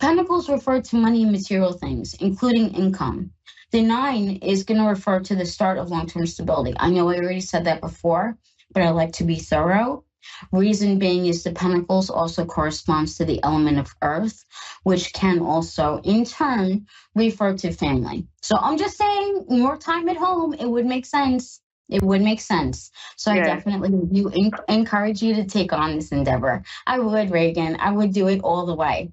Pentacles 0.00 0.48
refer 0.48 0.80
to 0.80 0.96
money 0.96 1.22
and 1.22 1.32
material 1.32 1.72
things, 1.72 2.14
including 2.14 2.74
income. 2.74 3.32
The 3.72 3.82
nine 3.82 4.36
is 4.42 4.64
going 4.64 4.80
to 4.80 4.86
refer 4.88 5.20
to 5.20 5.34
the 5.34 5.46
start 5.46 5.78
of 5.78 5.90
long 5.90 6.06
term 6.06 6.26
stability. 6.26 6.74
I 6.78 6.90
know 6.90 7.08
I 7.08 7.16
already 7.16 7.40
said 7.40 7.64
that 7.64 7.80
before, 7.80 8.36
but 8.72 8.82
I 8.82 8.90
like 8.90 9.12
to 9.14 9.24
be 9.24 9.36
thorough. 9.36 10.04
Reason 10.52 10.98
being 10.98 11.26
is 11.26 11.42
the 11.42 11.52
pentacles 11.52 12.10
also 12.10 12.44
corresponds 12.44 13.16
to 13.18 13.24
the 13.24 13.42
element 13.42 13.78
of 13.78 13.94
earth, 14.02 14.44
which 14.84 15.12
can 15.12 15.40
also 15.40 16.00
in 16.04 16.24
turn 16.24 16.86
refer 17.14 17.54
to 17.58 17.72
family. 17.72 18.26
So 18.42 18.56
I'm 18.56 18.78
just 18.78 18.96
saying 18.98 19.46
more 19.48 19.76
time 19.76 20.08
at 20.08 20.16
home, 20.16 20.54
it 20.54 20.66
would 20.66 20.86
make 20.86 21.06
sense. 21.06 21.60
It 21.88 22.02
would 22.02 22.22
make 22.22 22.40
sense. 22.40 22.90
So 23.16 23.30
I 23.32 23.40
definitely 23.40 23.90
you 24.10 24.30
en- 24.30 24.52
encourage 24.68 25.22
you 25.22 25.34
to 25.34 25.44
take 25.44 25.72
on 25.72 25.96
this 25.96 26.12
endeavor. 26.12 26.62
I 26.86 26.98
would, 26.98 27.30
Reagan. 27.30 27.76
I 27.80 27.92
would 27.92 28.12
do 28.12 28.28
it 28.28 28.40
all 28.42 28.66
the 28.66 28.74
way. 28.74 29.12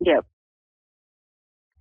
Yep. 0.00 0.24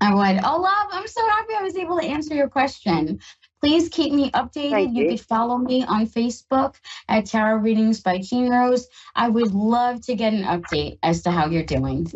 I 0.02 0.14
would. 0.14 0.42
Oh, 0.44 0.62
love, 0.62 0.88
I'm 0.92 1.08
so 1.08 1.28
happy 1.30 1.54
I 1.58 1.64
was 1.64 1.76
able 1.78 2.00
to 2.00 2.06
answer 2.06 2.36
your 2.36 2.50
question. 2.50 3.20
Please 3.62 3.90
keep 3.90 4.12
me 4.12 4.32
updated. 4.32 4.72
Thank 4.72 4.98
You 4.98 5.04
you. 5.04 5.10
could 5.12 5.22
follow 5.22 5.58
me 5.58 5.84
on 5.86 6.08
Facebook 6.08 6.76
at 7.08 7.28
Tarot 7.28 7.58
Readings 7.58 8.00
by 8.00 8.18
Jean 8.18 8.50
Rose. 8.50 8.88
I 9.16 9.30
would 9.30 9.54
love 9.54 10.02
to 10.08 10.16
get 10.16 10.34
an 10.34 10.44
update 10.44 10.98
as 11.04 11.22
to 11.24 11.32
how 11.32 11.48
you're 11.48 11.64
doing. 11.64 12.08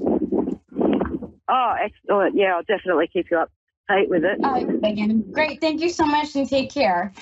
Oh, 1.47 1.75
excellent. 1.79 2.35
Yeah, 2.35 2.55
I'll 2.55 2.63
definitely 2.63 3.07
keep 3.13 3.29
you 3.29 3.37
up 3.37 3.51
tight 3.87 4.09
with 4.09 4.25
it. 4.25 4.43
All 4.43 4.53
right, 4.53 4.67
Megan. 4.81 5.31
Great. 5.31 5.61
Thank 5.61 5.81
you 5.81 5.89
so 5.89 6.07
much 6.07 6.35
and 6.35 6.49
take 6.49 6.71
care. 6.71 7.13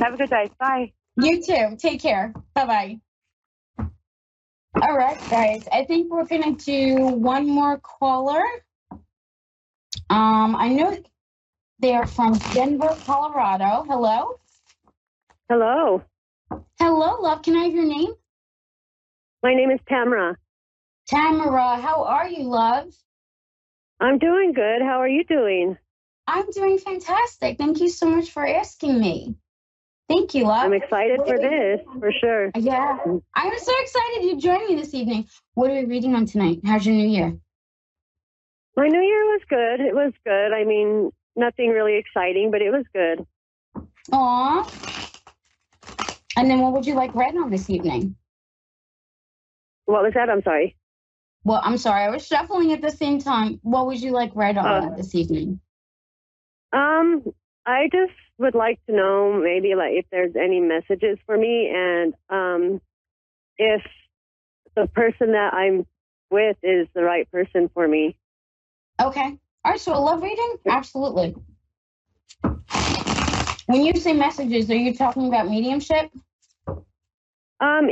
Have 0.00 0.14
a 0.14 0.16
good 0.16 0.30
day. 0.30 0.50
Bye. 0.58 0.92
You 1.16 1.42
too. 1.42 1.76
Take 1.78 2.00
care. 2.00 2.34
Bye 2.54 2.66
bye. 3.78 3.86
All 4.82 4.96
right, 4.96 5.18
guys. 5.30 5.66
I 5.72 5.84
think 5.84 6.12
we're 6.12 6.26
gonna 6.26 6.56
do 6.56 6.96
one 6.96 7.46
more 7.48 7.78
caller. 7.78 8.42
Um, 10.10 10.54
I 10.56 10.68
know 10.68 10.98
they're 11.78 12.06
from 12.06 12.34
Denver, 12.52 12.96
Colorado. 13.04 13.84
Hello. 13.88 14.38
Hello. 15.48 16.02
Hello, 16.78 17.20
love. 17.20 17.42
Can 17.42 17.56
I 17.56 17.64
have 17.64 17.74
your 17.74 17.84
name? 17.84 18.12
My 19.42 19.54
name 19.54 19.70
is 19.70 19.80
Tamara. 19.88 20.36
Tamara. 21.06 21.76
How 21.76 22.04
are 22.04 22.28
you, 22.28 22.44
love? 22.44 22.92
I'm 24.00 24.18
doing 24.18 24.52
good. 24.52 24.82
How 24.82 25.00
are 25.00 25.08
you 25.08 25.24
doing? 25.24 25.76
I'm 26.26 26.50
doing 26.50 26.78
fantastic. 26.78 27.58
Thank 27.58 27.80
you 27.80 27.88
so 27.88 28.06
much 28.06 28.30
for 28.30 28.46
asking 28.46 28.98
me. 29.00 29.36
Thank 30.08 30.34
you, 30.34 30.44
love. 30.44 30.64
I'm 30.64 30.72
excited 30.72 31.20
for 31.26 31.36
this, 31.36 31.80
for 31.98 32.12
sure. 32.20 32.50
Yeah, 32.56 32.98
I'm 33.34 33.58
so 33.58 33.72
excited 33.80 34.24
you 34.24 34.40
joined 34.40 34.68
me 34.68 34.76
this 34.76 34.94
evening. 34.94 35.28
What 35.54 35.70
are 35.70 35.74
we 35.74 35.84
reading 35.84 36.14
on 36.14 36.26
tonight? 36.26 36.60
How's 36.64 36.86
your 36.86 36.94
new 36.94 37.08
year? 37.08 37.36
My 38.76 38.88
New 38.88 39.00
Year 39.00 39.24
was 39.24 39.40
good. 39.48 39.80
It 39.80 39.94
was 39.94 40.12
good. 40.24 40.52
I 40.52 40.64
mean, 40.64 41.10
nothing 41.36 41.70
really 41.70 41.96
exciting, 41.96 42.50
but 42.50 42.62
it 42.62 42.70
was 42.70 42.84
good. 42.94 43.26
Aw. 44.12 44.70
And 46.36 46.50
then 46.50 46.60
what 46.60 46.72
would 46.72 46.86
you 46.86 46.94
like 46.94 47.14
read 47.14 47.36
on 47.36 47.50
this 47.50 47.70
evening? 47.70 48.16
What 49.86 50.02
was 50.02 50.12
that? 50.14 50.28
I'm 50.28 50.42
sorry. 50.42 50.76
Well, 51.44 51.60
I'm 51.62 51.78
sorry, 51.78 52.02
I 52.02 52.10
was 52.10 52.26
shuffling 52.26 52.72
at 52.72 52.82
the 52.82 52.90
same 52.90 53.20
time. 53.20 53.60
What 53.62 53.86
would 53.86 54.00
you 54.02 54.10
like 54.10 54.32
read 54.34 54.58
on 54.58 54.66
Uh, 54.66 54.96
this 54.96 55.14
evening? 55.14 55.60
Um, 56.72 57.22
I 57.64 57.88
just 57.92 58.12
would 58.38 58.54
like 58.54 58.84
to 58.86 58.94
know 58.94 59.32
maybe 59.32 59.74
like 59.74 59.92
if 59.92 60.06
there's 60.10 60.34
any 60.36 60.60
messages 60.60 61.18
for 61.24 61.36
me 61.38 61.70
and 61.74 62.14
um 62.28 62.80
if 63.56 63.82
the 64.74 64.86
person 64.88 65.32
that 65.32 65.54
I'm 65.54 65.86
with 66.30 66.56
is 66.62 66.86
the 66.94 67.02
right 67.02 67.30
person 67.30 67.70
for 67.72 67.86
me. 67.88 68.16
Okay. 69.00 69.38
All 69.66 69.72
right, 69.72 69.80
so 69.80 69.96
a 69.96 69.98
love 69.98 70.22
reading? 70.22 70.58
Absolutely. 70.68 71.34
When 73.66 73.84
you 73.84 73.94
say 73.94 74.12
messages, 74.12 74.70
are 74.70 74.76
you 74.76 74.94
talking 74.94 75.26
about 75.26 75.48
mediumship? 75.48 76.08
Um 77.58 77.90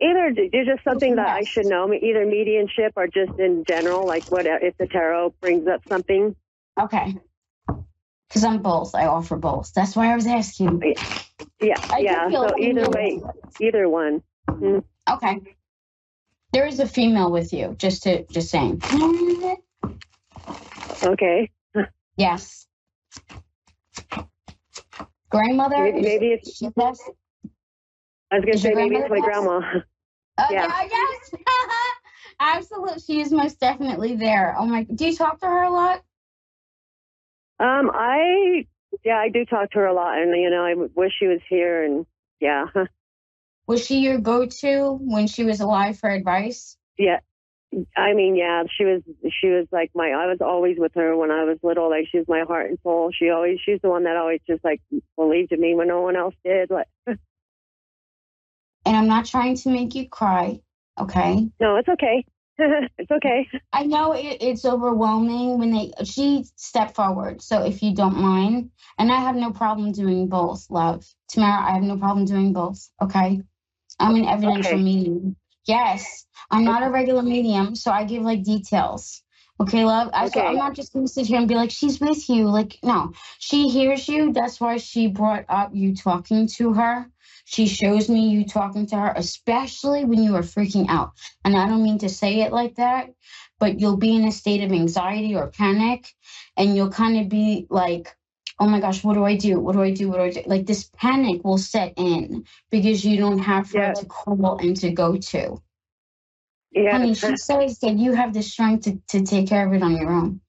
either 0.00 0.32
there's 0.52 0.66
just 0.68 0.84
something 0.84 1.16
that 1.16 1.28
I 1.28 1.42
should 1.42 1.66
know, 1.66 1.92
either 1.92 2.24
mediumship 2.24 2.92
or 2.94 3.08
just 3.08 3.36
in 3.40 3.64
general, 3.66 4.06
like 4.06 4.30
what 4.30 4.46
if 4.46 4.78
the 4.78 4.86
tarot 4.86 5.34
brings 5.40 5.66
up 5.66 5.80
something. 5.88 6.36
Okay. 6.80 7.16
Because 7.66 8.44
I'm 8.44 8.62
both. 8.62 8.94
I 8.94 9.06
offer 9.06 9.34
both. 9.34 9.72
That's 9.74 9.96
why 9.96 10.12
I 10.12 10.14
was 10.14 10.28
asking. 10.28 10.94
Yeah, 11.60 11.74
I 11.90 11.98
yeah. 11.98 12.30
So 12.30 12.42
like 12.42 12.60
either 12.60 12.88
way, 12.90 13.20
either 13.60 13.88
one. 13.88 14.22
Okay. 15.10 15.40
There 16.52 16.66
is 16.66 16.78
a 16.78 16.86
female 16.86 17.32
with 17.32 17.52
you, 17.52 17.74
just 17.76 18.04
to 18.04 18.22
just 18.26 18.50
saying. 18.50 18.82
Okay. 21.02 21.50
Yes. 22.16 22.66
Grandmother. 25.30 25.92
Maybe, 25.92 26.28
is- 26.28 26.60
it's 26.60 26.74
passed? 26.74 27.02
I 28.30 28.36
was 28.36 28.44
gonna 28.44 28.58
say 28.58 28.74
maybe 28.74 28.96
it's 28.96 29.10
my 29.10 29.20
grandma. 29.20 29.60
Oh, 30.40 30.46
Yeah. 30.52 30.66
yeah. 30.66 30.88
yes. 30.88 31.34
Absolutely. 32.40 33.00
She 33.00 33.20
is 33.20 33.32
most 33.32 33.58
definitely 33.58 34.14
there. 34.14 34.54
Oh 34.56 34.66
my 34.66 34.84
do 34.84 35.06
you 35.06 35.16
talk 35.16 35.40
to 35.40 35.46
her 35.46 35.62
a 35.64 35.70
lot? 35.70 36.02
Um, 37.58 37.90
I 37.92 38.64
yeah, 39.04 39.16
I 39.18 39.30
do 39.30 39.44
talk 39.44 39.72
to 39.72 39.78
her 39.80 39.86
a 39.86 39.92
lot, 39.94 40.18
and 40.18 40.30
you 40.40 40.48
know, 40.48 40.64
I 40.64 40.74
wish 40.94 41.12
she 41.18 41.26
was 41.26 41.40
here. 41.48 41.82
And 41.84 42.06
yeah, 42.40 42.66
Was 43.66 43.84
she 43.84 43.98
your 43.98 44.18
go 44.18 44.46
to 44.46 44.98
when 45.00 45.26
she 45.26 45.44
was 45.44 45.60
alive 45.60 45.98
for 45.98 46.08
advice? 46.08 46.76
yeah. 46.96 47.18
I 47.96 48.14
mean, 48.14 48.34
yeah, 48.34 48.62
she 48.76 48.84
was 48.84 49.02
she 49.40 49.48
was 49.48 49.66
like 49.70 49.90
my. 49.94 50.08
I 50.08 50.26
was 50.26 50.38
always 50.40 50.78
with 50.78 50.92
her 50.94 51.14
when 51.16 51.30
I 51.30 51.44
was 51.44 51.58
little. 51.62 51.90
Like 51.90 52.06
she 52.10 52.18
was 52.18 52.28
my 52.28 52.44
heart 52.46 52.70
and 52.70 52.78
soul. 52.82 53.10
She 53.12 53.28
always 53.28 53.58
she's 53.64 53.80
the 53.82 53.90
one 53.90 54.04
that 54.04 54.16
always 54.16 54.40
just 54.48 54.64
like 54.64 54.80
believed 55.16 55.52
in 55.52 55.60
me 55.60 55.74
when 55.74 55.88
no 55.88 56.00
one 56.00 56.16
else 56.16 56.34
did. 56.44 56.70
Like 56.70 56.86
And 57.06 58.96
I'm 58.96 59.06
not 59.06 59.26
trying 59.26 59.56
to 59.56 59.68
make 59.68 59.94
you 59.94 60.08
cry, 60.08 60.60
okay? 60.98 61.50
no, 61.60 61.76
it's 61.76 61.88
okay. 61.88 62.24
it's 62.58 63.10
okay. 63.10 63.46
I 63.72 63.84
know 63.84 64.12
it, 64.12 64.38
it's 64.40 64.64
overwhelming 64.64 65.58
when 65.58 65.70
they 65.72 65.92
she 66.04 66.44
stepped 66.56 66.96
forward. 66.96 67.42
So 67.42 67.64
if 67.64 67.82
you 67.82 67.94
don't 67.94 68.16
mind, 68.16 68.70
and 68.98 69.12
I 69.12 69.20
have 69.20 69.36
no 69.36 69.50
problem 69.52 69.92
doing 69.92 70.28
both, 70.28 70.66
love. 70.70 71.04
Tamara, 71.28 71.70
I 71.70 71.72
have 71.72 71.82
no 71.82 71.98
problem 71.98 72.24
doing 72.24 72.54
both. 72.54 72.88
Okay, 73.02 73.42
I'm 74.00 74.14
an 74.16 74.24
evidential 74.24 74.78
Okay. 74.78 74.82
medium. 74.82 75.36
Yes, 75.68 76.26
I'm 76.50 76.64
not 76.64 76.82
a 76.82 76.90
regular 76.90 77.22
medium, 77.22 77.76
so 77.76 77.92
I 77.92 78.04
give 78.04 78.22
like 78.22 78.42
details. 78.42 79.22
Okay, 79.60 79.84
love. 79.84 80.08
I, 80.14 80.28
so 80.28 80.40
Okay. 80.40 80.48
I'm 80.48 80.56
not 80.56 80.74
just 80.74 80.94
gonna 80.94 81.06
sit 81.06 81.26
here 81.26 81.38
and 81.38 81.46
be 81.46 81.56
like, 81.56 81.70
she's 81.70 82.00
with 82.00 82.28
you. 82.30 82.48
Like, 82.48 82.78
no, 82.82 83.12
she 83.38 83.68
hears 83.68 84.08
you. 84.08 84.32
That's 84.32 84.60
why 84.60 84.78
she 84.78 85.08
brought 85.08 85.44
up 85.50 85.72
you 85.74 85.94
talking 85.94 86.46
to 86.56 86.72
her. 86.72 87.10
She 87.44 87.66
shows 87.66 88.08
me 88.08 88.28
you 88.30 88.46
talking 88.46 88.86
to 88.86 88.96
her, 88.96 89.12
especially 89.14 90.06
when 90.06 90.22
you 90.22 90.36
are 90.36 90.42
freaking 90.42 90.86
out. 90.88 91.12
And 91.44 91.56
I 91.56 91.66
don't 91.66 91.82
mean 91.82 91.98
to 91.98 92.08
say 92.08 92.40
it 92.40 92.52
like 92.52 92.76
that, 92.76 93.10
but 93.58 93.80
you'll 93.80 93.96
be 93.98 94.16
in 94.16 94.24
a 94.24 94.32
state 94.32 94.62
of 94.64 94.72
anxiety 94.72 95.34
or 95.36 95.48
panic, 95.48 96.14
and 96.56 96.74
you'll 96.76 96.90
kind 96.90 97.18
of 97.20 97.28
be 97.28 97.66
like, 97.68 98.16
oh 98.60 98.66
my 98.66 98.80
gosh, 98.80 99.04
what 99.04 99.14
do 99.14 99.24
I 99.24 99.36
do? 99.36 99.58
What 99.60 99.72
do 99.72 99.82
I 99.82 99.92
do? 99.92 100.08
What 100.08 100.16
do 100.16 100.22
I 100.22 100.30
do? 100.30 100.42
Like 100.46 100.66
this 100.66 100.90
panic 100.96 101.44
will 101.44 101.58
set 101.58 101.94
in 101.96 102.44
because 102.70 103.04
you 103.04 103.16
don't 103.16 103.38
have 103.38 103.70
her 103.72 103.94
to 103.94 104.06
call 104.06 104.58
and 104.58 104.76
to 104.78 104.90
go 104.90 105.16
to. 105.16 105.62
Yeah. 106.72 106.96
I 106.96 106.98
mean, 106.98 107.14
she 107.14 107.36
says 107.36 107.78
that 107.80 107.96
you 107.98 108.12
have 108.12 108.34
the 108.34 108.42
strength 108.42 108.84
to, 108.84 109.00
to 109.08 109.24
take 109.24 109.48
care 109.48 109.66
of 109.66 109.72
it 109.72 109.82
on 109.82 109.96
your 109.96 110.10
own, 110.10 110.40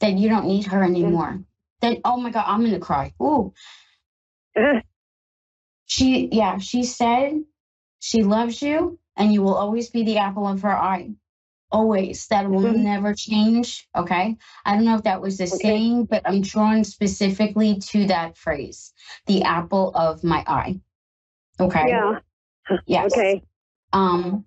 that 0.00 0.14
you 0.14 0.28
don't 0.28 0.46
need 0.46 0.66
her 0.66 0.82
anymore. 0.82 1.42
That, 1.80 1.98
oh 2.04 2.16
my 2.16 2.30
God, 2.30 2.44
I'm 2.46 2.60
going 2.60 2.72
to 2.72 2.80
cry. 2.80 3.12
Ooh. 3.22 3.52
She, 5.86 6.28
yeah, 6.32 6.58
she 6.58 6.84
said 6.84 7.42
she 8.00 8.22
loves 8.22 8.60
you 8.62 8.98
and 9.16 9.32
you 9.32 9.42
will 9.42 9.54
always 9.54 9.90
be 9.90 10.04
the 10.04 10.18
apple 10.18 10.46
of 10.46 10.62
her 10.62 10.76
eye. 10.76 11.10
Always. 11.70 12.26
That 12.28 12.48
will 12.50 12.60
Mhm. 12.62 12.82
never 12.82 13.14
change. 13.14 13.88
Okay. 13.96 14.36
I 14.64 14.74
don't 14.74 14.84
know 14.84 14.96
if 14.96 15.02
that 15.04 15.20
was 15.20 15.38
the 15.38 15.44
Okay. 15.44 15.58
saying, 15.58 16.06
but 16.06 16.22
I'm 16.24 16.40
drawn 16.40 16.84
specifically 16.84 17.76
to 17.90 18.06
that 18.06 18.36
phrase 18.36 18.92
the 19.26 19.42
apple 19.42 19.90
of 19.94 20.24
my 20.24 20.44
eye. 20.46 20.80
Okay. 21.60 21.88
yeah. 21.88 22.20
Yes. 22.86 23.12
Okay. 23.12 23.42
Um, 23.92 24.44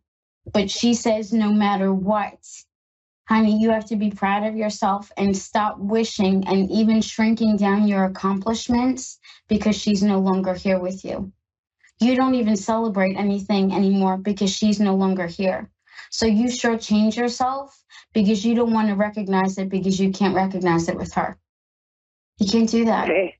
but 0.53 0.69
she 0.71 0.93
says 0.95 1.33
no 1.33 1.51
matter 1.53 1.93
what, 1.93 2.39
honey, 3.29 3.59
you 3.61 3.71
have 3.71 3.85
to 3.85 3.95
be 3.95 4.11
proud 4.11 4.43
of 4.43 4.55
yourself 4.55 5.11
and 5.17 5.37
stop 5.37 5.77
wishing 5.79 6.47
and 6.47 6.69
even 6.71 7.01
shrinking 7.01 7.57
down 7.57 7.87
your 7.87 8.05
accomplishments 8.05 9.19
because 9.47 9.75
she's 9.75 10.03
no 10.03 10.19
longer 10.19 10.53
here 10.53 10.79
with 10.79 11.05
you. 11.05 11.31
You 11.99 12.15
don't 12.15 12.35
even 12.35 12.57
celebrate 12.57 13.15
anything 13.17 13.73
anymore 13.73 14.17
because 14.17 14.51
she's 14.51 14.79
no 14.79 14.95
longer 14.95 15.27
here. 15.27 15.69
So 16.11 16.25
you 16.25 16.47
shortchange 16.47 17.15
yourself 17.15 17.83
because 18.13 18.45
you 18.45 18.53
don't 18.53 18.73
want 18.73 18.89
to 18.89 18.95
recognize 18.95 19.57
it 19.57 19.69
because 19.69 19.99
you 19.99 20.11
can't 20.11 20.35
recognize 20.35 20.89
it 20.89 20.97
with 20.97 21.13
her. 21.13 21.37
You 22.37 22.47
can't 22.47 22.69
do 22.69 22.85
that. 22.85 23.05
Okay. 23.09 23.37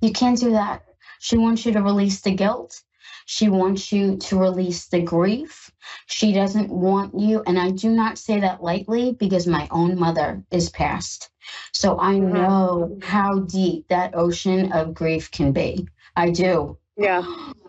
You 0.00 0.10
can't 0.12 0.38
do 0.38 0.50
that. 0.50 0.82
She 1.20 1.38
wants 1.38 1.64
you 1.64 1.72
to 1.72 1.82
release 1.82 2.20
the 2.20 2.34
guilt. 2.34 2.82
She 3.26 3.48
wants 3.48 3.92
you 3.92 4.16
to 4.16 4.36
release 4.36 4.88
the 4.88 5.00
grief. 5.00 5.70
She 6.06 6.32
doesn't 6.32 6.68
want 6.68 7.18
you, 7.18 7.42
and 7.46 7.58
I 7.58 7.70
do 7.70 7.90
not 7.90 8.18
say 8.18 8.40
that 8.40 8.62
lightly 8.62 9.12
because 9.12 9.46
my 9.46 9.68
own 9.70 9.96
mother 9.98 10.42
is 10.50 10.68
passed. 10.70 11.30
So 11.72 11.98
I 12.00 12.14
Mhm. 12.14 12.32
know 12.32 12.98
how 13.02 13.40
deep 13.40 13.86
that 13.88 14.16
ocean 14.16 14.72
of 14.72 14.94
grief 14.94 15.30
can 15.30 15.52
be. 15.52 15.86
I 16.16 16.30
do. 16.30 16.76
Yeah. 16.96 17.22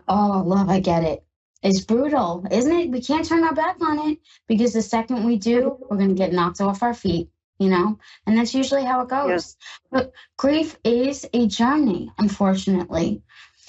Oh, 0.08 0.44
love, 0.46 0.70
I 0.70 0.80
get 0.80 1.04
it. 1.04 1.24
It's 1.64 1.80
brutal, 1.80 2.46
isn't 2.52 2.72
it? 2.72 2.92
We 2.92 3.02
can't 3.02 3.26
turn 3.26 3.44
our 3.44 3.56
back 3.56 3.78
on 3.82 4.12
it 4.12 4.20
because 4.48 4.74
the 4.74 4.82
second 4.82 5.24
we 5.24 5.38
do, 5.38 5.62
mm-hmm. 5.62 5.84
we're 5.90 5.98
going 5.98 6.10
to 6.10 6.16
get 6.16 6.34
knocked 6.34 6.62
off 6.62 6.84
our 6.84 6.94
feet, 6.94 7.30
you 7.58 7.70
know? 7.70 7.98
And 8.28 8.38
that's 8.38 8.54
usually 8.54 8.84
how 8.84 9.02
it 9.02 9.10
goes. 9.10 9.56
But 9.90 10.12
grief 10.38 10.78
is 10.84 11.26
a 11.34 11.48
journey, 11.48 12.12
unfortunately. 12.18 13.24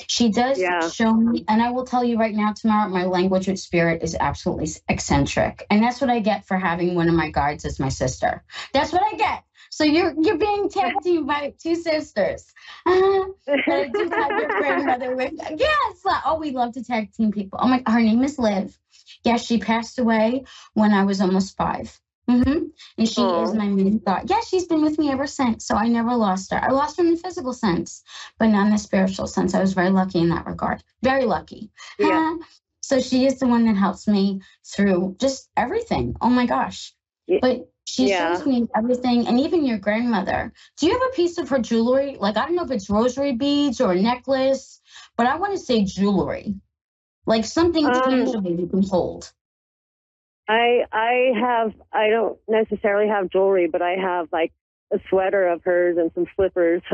She 0.09 0.29
does 0.29 0.59
Yeah. 0.59 0.89
show 0.89 1.15
me, 1.15 1.45
and 1.47 1.63
I 1.63 1.71
will 1.71 1.87
tell 1.87 2.03
you 2.03 2.19
right 2.19 2.35
now, 2.35 2.53
Tamara, 2.53 2.89
my 2.89 3.05
language 3.05 3.47
with 3.47 3.61
spirit 3.61 4.03
is 4.03 4.17
absolutely 4.19 4.69
eccentric, 4.89 5.65
and 5.71 5.83
that's 5.83 6.01
what 6.01 6.11
I 6.11 6.19
get 6.19 6.45
for 6.47 6.59
having 6.59 6.97
one 6.97 7.09
of 7.09 7.15
my 7.15 7.31
guides 7.31 7.65
as 7.65 7.79
my 7.79 7.91
sister. 7.91 8.43
That's 8.73 8.93
what 8.93 9.03
I 9.05 9.17
get. 9.17 9.45
So 9.75 9.83
you're 9.83 10.15
you're 10.23 10.39
being 10.39 10.69
tag 10.69 10.95
teamed 11.03 11.27
by 11.27 11.53
two 11.59 11.75
sisters. 11.75 12.53
Uh, 12.87 13.25
but 13.67 13.75
I 13.75 13.89
do 13.89 14.09
have 14.11 14.39
your 14.39 14.51
grandmother 14.53 15.17
with. 15.17 15.33
Yes. 15.57 16.03
Oh, 16.25 16.39
we 16.39 16.53
love 16.53 16.73
to 16.75 16.85
tag 16.85 17.13
team 17.13 17.33
people. 17.33 17.59
Oh 17.61 17.67
my, 17.67 17.83
her 17.87 18.01
name 18.01 18.23
is 18.23 18.39
Liv. 18.39 18.79
Yes, 19.25 19.45
she 19.45 19.59
passed 19.59 19.99
away 19.99 20.45
when 20.75 20.93
I 20.93 21.05
was 21.05 21.21
almost 21.21 21.57
5 21.57 22.01
Mm-hmm. 22.31 22.59
And 22.99 23.09
she 23.09 23.21
Aw. 23.23 23.43
is 23.43 23.55
my 23.55 23.67
main 23.67 23.99
God. 23.99 24.31
Yeah, 24.31 24.41
she's 24.47 24.67
been 24.67 24.83
with 24.83 24.99
me 24.99 25.11
ever 25.11 25.27
since. 25.27 25.67
So 25.67 25.75
I 25.75 25.89
never 25.89 26.15
lost 26.15 26.53
her. 26.53 26.63
I 26.63 26.71
lost 26.71 26.97
her 26.99 27.05
in 27.05 27.11
the 27.11 27.17
physical 27.17 27.53
sense, 27.53 28.03
but 28.39 28.47
not 28.47 28.67
in 28.67 28.73
the 28.73 28.79
spiritual 28.79 29.27
sense. 29.27 29.55
I 29.55 29.61
was 29.61 29.75
very 29.75 29.91
lucky 29.91 30.21
in 30.21 30.29
that 30.31 30.47
regard. 30.47 30.83
Very 31.03 31.25
lucky. 31.25 31.71
Yeah. 31.99 32.37
Uh, 32.41 32.45
so 32.81 33.01
she 33.01 33.27
is 33.27 33.39
the 33.41 33.47
one 33.49 33.67
that 33.67 33.77
helps 33.77 34.07
me 34.07 34.41
through 34.65 35.17
just 35.19 35.51
everything. 35.57 36.17
Oh 36.21 36.31
my 36.31 36.47
gosh. 36.47 36.95
Ye- 37.27 37.41
But 37.43 37.69
she 37.85 38.09
Yeah. 38.09 38.37
shows 38.37 38.47
me 38.47 38.67
everything, 38.75 39.27
and 39.27 39.41
even 39.41 39.65
your 39.65 39.79
grandmother. 39.79 40.53
Do 40.79 40.87
you 40.87 40.93
have 40.93 41.03
a 41.13 41.15
piece 41.15 41.39
of 41.39 41.49
her 41.51 41.59
jewelry? 41.59 42.17
Like, 42.19 42.37
I 42.37 42.47
don't 42.47 42.57
know 42.57 42.65
if 42.65 42.71
it's 42.71 42.91
rosary 42.91 43.33
beads 43.33 43.81
or 43.81 43.93
a 43.93 44.01
necklace, 44.01 44.81
but 45.17 45.27
I 45.27 45.37
want 45.37 45.53
to 45.53 45.59
say 45.59 45.85
jewelry. 45.85 46.55
Like 47.27 47.45
something 47.45 47.85
Um, 47.87 47.93
tangible 47.93 48.51
you 48.51 48.67
can 48.67 48.83
hold. 48.83 49.33
I 50.49 50.85
I 50.93 51.33
have 51.41 51.73
I 51.93 52.11
don't 52.11 52.39
necessarily 52.49 53.09
have 53.09 53.31
jewelry, 53.31 53.67
but 53.67 53.81
I 53.81 53.93
have 53.93 54.29
like 54.33 54.53
a 54.93 54.99
sweater 55.09 55.49
of 55.49 55.63
hers 55.65 55.97
and 55.99 56.11
some 56.15 56.27
slippers. 56.37 56.83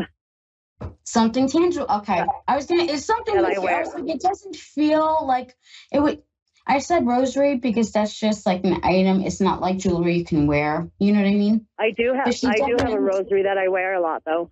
Something 1.04 1.49
tangible. 1.49 1.87
Okay. 1.90 2.23
I 2.47 2.54
was 2.56 2.66
gonna 2.66 2.85
it's 2.85 3.04
something 3.04 3.35
That 3.35 3.44
I 3.44 3.59
wear. 3.59 3.85
like, 3.85 4.09
it 4.09 4.20
doesn't 4.20 4.54
feel 4.54 5.26
like 5.26 5.56
it 5.90 6.00
would 6.00 6.23
I 6.67 6.79
said 6.79 7.07
rosary 7.07 7.57
because 7.57 7.90
that's 7.93 8.19
just 8.19 8.47
like 8.47 8.64
an 8.64 8.81
item. 8.85 9.23
It's 9.23 9.40
not 9.40 9.61
like 9.61 9.79
jewelry 9.79 10.19
you 10.19 10.25
can 10.25 10.47
wear. 10.47 10.88
You 10.99 11.12
know 11.12 11.21
what 11.21 11.29
I 11.29 11.35
mean? 11.35 11.67
I 11.79 11.90
do 11.97 12.14
have 12.14 12.29
I 12.29 12.57
do 12.67 12.76
have 12.79 12.93
a 12.93 13.00
rosary 13.00 13.43
that 13.45 13.59
I 13.59 13.69
wear 13.69 13.95
a 13.95 14.00
lot 14.00 14.23
though. 14.25 14.50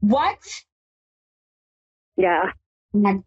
What? 0.00 0.38
Yeah. 2.16 2.50
My- 2.92 3.20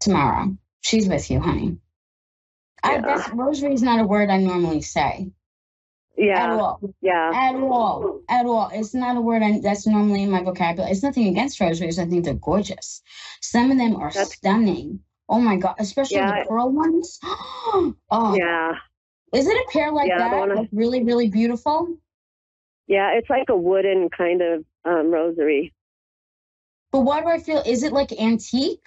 Tamara. 0.00 0.48
She's 0.80 1.08
with 1.08 1.30
you, 1.30 1.40
honey. 1.40 1.78
I, 2.82 3.00
guess 3.00 3.28
rosary 3.34 3.74
is 3.74 3.82
not 3.82 4.00
a 4.00 4.04
word 4.06 4.30
I 4.30 4.38
normally 4.38 4.82
say 4.82 5.32
Yeah. 6.16 6.44
at 6.44 6.48
Yeah. 6.50 6.56
all. 6.60 6.80
Yeah. 7.02 7.30
At 7.34 7.54
all. 7.56 8.20
At 8.28 8.46
all. 8.46 8.70
It's 8.72 8.94
not 8.94 9.16
a 9.16 9.20
word 9.20 9.42
I, 9.42 9.58
that's 9.60 9.86
normally 9.86 10.22
in 10.22 10.30
my 10.30 10.42
vocabulary. 10.44 10.92
It's 10.92 11.02
nothing 11.02 11.26
against 11.26 11.60
rosaries. 11.60 11.98
I 11.98 12.06
think 12.06 12.24
they're 12.24 12.34
gorgeous. 12.34 13.02
Some 13.42 13.70
of 13.72 13.76
them 13.78 13.96
are 13.96 14.10
That's- 14.10 14.32
stunning. 14.34 15.00
Oh 15.28 15.40
my 15.40 15.56
God. 15.56 15.74
Especially 15.78 16.16
Yeah. 16.16 16.42
the 16.42 16.48
pearl 16.48 16.70
ones. 16.70 17.18
oh, 17.24 17.94
Yeah. 18.10 18.72
is 19.32 19.46
it 19.46 19.56
a 19.56 19.70
pair 19.72 19.92
like 19.92 20.08
Yeah, 20.08 20.18
that? 20.18 20.48
Like 20.48 20.68
really, 20.72 21.02
really 21.04 21.28
beautiful? 21.28 21.96
Yeah, 22.86 23.10
it's 23.12 23.28
like 23.28 23.48
a 23.50 23.56
wooden 23.56 24.08
kind 24.08 24.40
of 24.40 24.64
um, 24.84 25.10
rosary. 25.10 25.74
But 26.90 27.00
why 27.00 27.20
do 27.20 27.28
I 27.28 27.38
feel, 27.38 27.62
is 27.66 27.82
it 27.82 27.92
like 27.92 28.12
antique? 28.12 28.86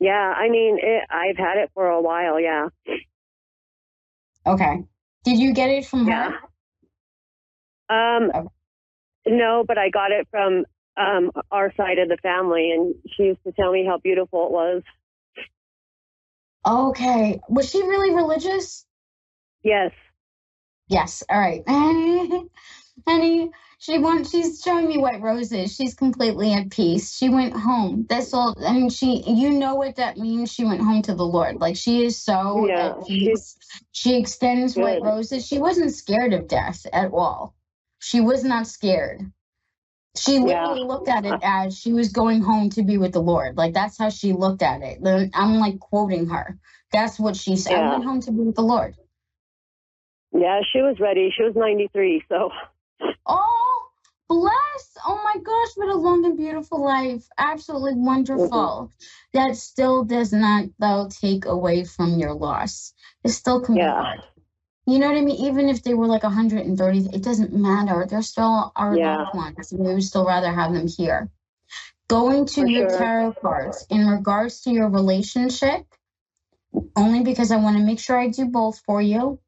Yeah, 0.00 0.12
I 0.36 0.50
mean, 0.50 0.78
it, 0.80 1.04
I've 1.10 1.38
had 1.38 1.56
it 1.56 1.70
for 1.74 1.88
a 1.88 2.00
while. 2.02 2.38
Yeah, 2.38 2.68
Okay. 4.46 4.84
Did 5.24 5.38
you 5.38 5.52
get 5.52 5.70
it 5.70 5.86
from 5.86 6.06
yeah. 6.06 6.32
her? 7.88 8.16
Um, 8.16 8.30
Okay. 8.34 8.48
no, 9.26 9.64
but 9.66 9.78
I 9.78 9.90
got 9.90 10.10
it 10.12 10.28
from 10.30 10.64
um, 10.96 11.30
our 11.50 11.72
side 11.76 11.98
of 11.98 12.08
the 12.08 12.16
family, 12.18 12.72
and 12.72 12.94
she 13.16 13.24
used 13.24 13.42
to 13.44 13.52
tell 13.52 13.72
me 13.72 13.84
how 13.86 13.98
beautiful 13.98 14.46
it 14.46 14.52
was. 14.52 14.82
Okay. 16.66 17.40
Was 17.48 17.70
she 17.70 17.82
really 17.82 18.14
religious? 18.14 18.84
Yes. 19.62 19.92
Yes. 20.88 21.22
All 21.28 21.38
right. 21.38 21.62
Honey, 23.06 23.50
she 23.78 23.98
went 23.98 24.26
she's 24.26 24.60
showing 24.62 24.88
me 24.88 24.98
white 24.98 25.20
roses. 25.22 25.74
She's 25.74 25.94
completely 25.94 26.52
at 26.52 26.70
peace. 26.70 27.16
She 27.16 27.28
went 27.28 27.54
home. 27.54 28.06
That's 28.08 28.34
all 28.34 28.54
I 28.66 28.72
mean 28.72 28.90
she 28.90 29.22
you 29.26 29.50
know 29.50 29.76
what 29.76 29.96
that 29.96 30.18
means. 30.18 30.52
She 30.52 30.64
went 30.64 30.80
home 30.82 31.02
to 31.02 31.14
the 31.14 31.24
Lord. 31.24 31.60
Like 31.60 31.76
she 31.76 32.04
is 32.04 32.20
so 32.20 32.66
Yeah, 32.66 32.96
at 32.98 33.06
peace. 33.06 33.56
She 33.92 34.16
extends 34.18 34.76
white 34.76 35.00
Good. 35.00 35.08
roses. 35.08 35.46
She 35.46 35.58
wasn't 35.58 35.94
scared 35.94 36.32
of 36.32 36.48
death 36.48 36.86
at 36.92 37.12
all. 37.12 37.54
She 38.00 38.20
was 38.20 38.44
not 38.44 38.66
scared. 38.66 39.30
She 40.18 40.38
Yeah. 40.38 40.64
literally 40.64 40.84
looked 40.86 41.08
at 41.08 41.24
it 41.24 41.40
as 41.42 41.78
she 41.78 41.92
was 41.92 42.10
going 42.10 42.42
home 42.42 42.70
to 42.70 42.82
be 42.82 42.98
with 42.98 43.12
the 43.12 43.20
Lord. 43.22 43.56
Like 43.56 43.74
that's 43.74 43.98
how 43.98 44.10
she 44.10 44.32
looked 44.32 44.62
at 44.62 44.82
it. 44.82 45.02
Then 45.02 45.30
I'm 45.34 45.58
like 45.58 45.78
quoting 45.80 46.28
her. 46.28 46.58
That's 46.92 47.18
what 47.18 47.36
she 47.36 47.56
said. 47.56 47.74
I 47.74 47.90
went 47.90 48.04
home 48.04 48.20
to 48.22 48.32
be 48.32 48.40
with 48.40 48.56
the 48.56 48.62
Lord. 48.62 48.96
Yeah, 50.32 50.60
she 50.72 50.80
was 50.82 50.98
ready. 51.00 51.32
She 51.36 51.42
was 51.42 51.54
93, 51.56 52.22
so 52.28 52.50
Oh, 53.26 53.88
bless. 54.28 54.96
Oh 55.06 55.20
my 55.24 55.40
gosh, 55.42 55.68
what 55.76 55.88
a 55.88 55.96
long 55.96 56.24
and 56.24 56.36
beautiful 56.36 56.82
life. 56.84 57.26
Absolutely 57.38 57.92
mm-hmm. 57.92 58.06
wonderful. 58.06 58.90
That 59.32 59.56
still 59.56 60.04
does 60.04 60.32
not, 60.32 60.66
though, 60.78 61.08
take 61.10 61.44
away 61.46 61.84
from 61.84 62.18
your 62.18 62.34
loss. 62.34 62.92
It 63.24 63.30
still 63.30 63.60
can 63.60 63.74
be 63.74 63.80
Yeah. 63.80 64.02
hard. 64.02 64.20
You 64.88 64.98
know 64.98 65.08
what 65.08 65.18
I 65.18 65.20
mean? 65.20 65.44
Even 65.44 65.68
if 65.68 65.82
they 65.82 65.92
were 65.92 66.06
like 66.06 66.22
130, 66.22 67.10
it 67.12 67.22
doesn't 67.22 67.52
matter. 67.52 68.06
They're 68.08 68.22
still 68.22 68.72
our 68.74 68.96
Yeah. 68.96 69.18
loved 69.18 69.34
ones. 69.34 69.70
We 69.70 69.92
would 69.92 70.02
still 70.02 70.24
rather 70.26 70.50
have 70.50 70.72
them 70.72 70.88
here. 70.88 71.28
Going 72.08 72.46
to 72.46 72.62
For 72.62 72.66
your 72.66 72.88
sure. 72.88 72.98
tarot 72.98 73.34
cards 73.34 73.86
in 73.90 74.06
regards 74.08 74.62
to 74.62 74.70
your 74.70 74.88
relationship, 74.88 75.84
only 76.96 77.22
because 77.22 77.52
I 77.52 77.56
want 77.58 77.76
to 77.76 77.84
make 77.84 77.98
sure 78.00 78.18
I 78.18 78.28
do 78.28 78.46
both 78.46 78.80
for 78.86 79.02
you. 79.02 79.40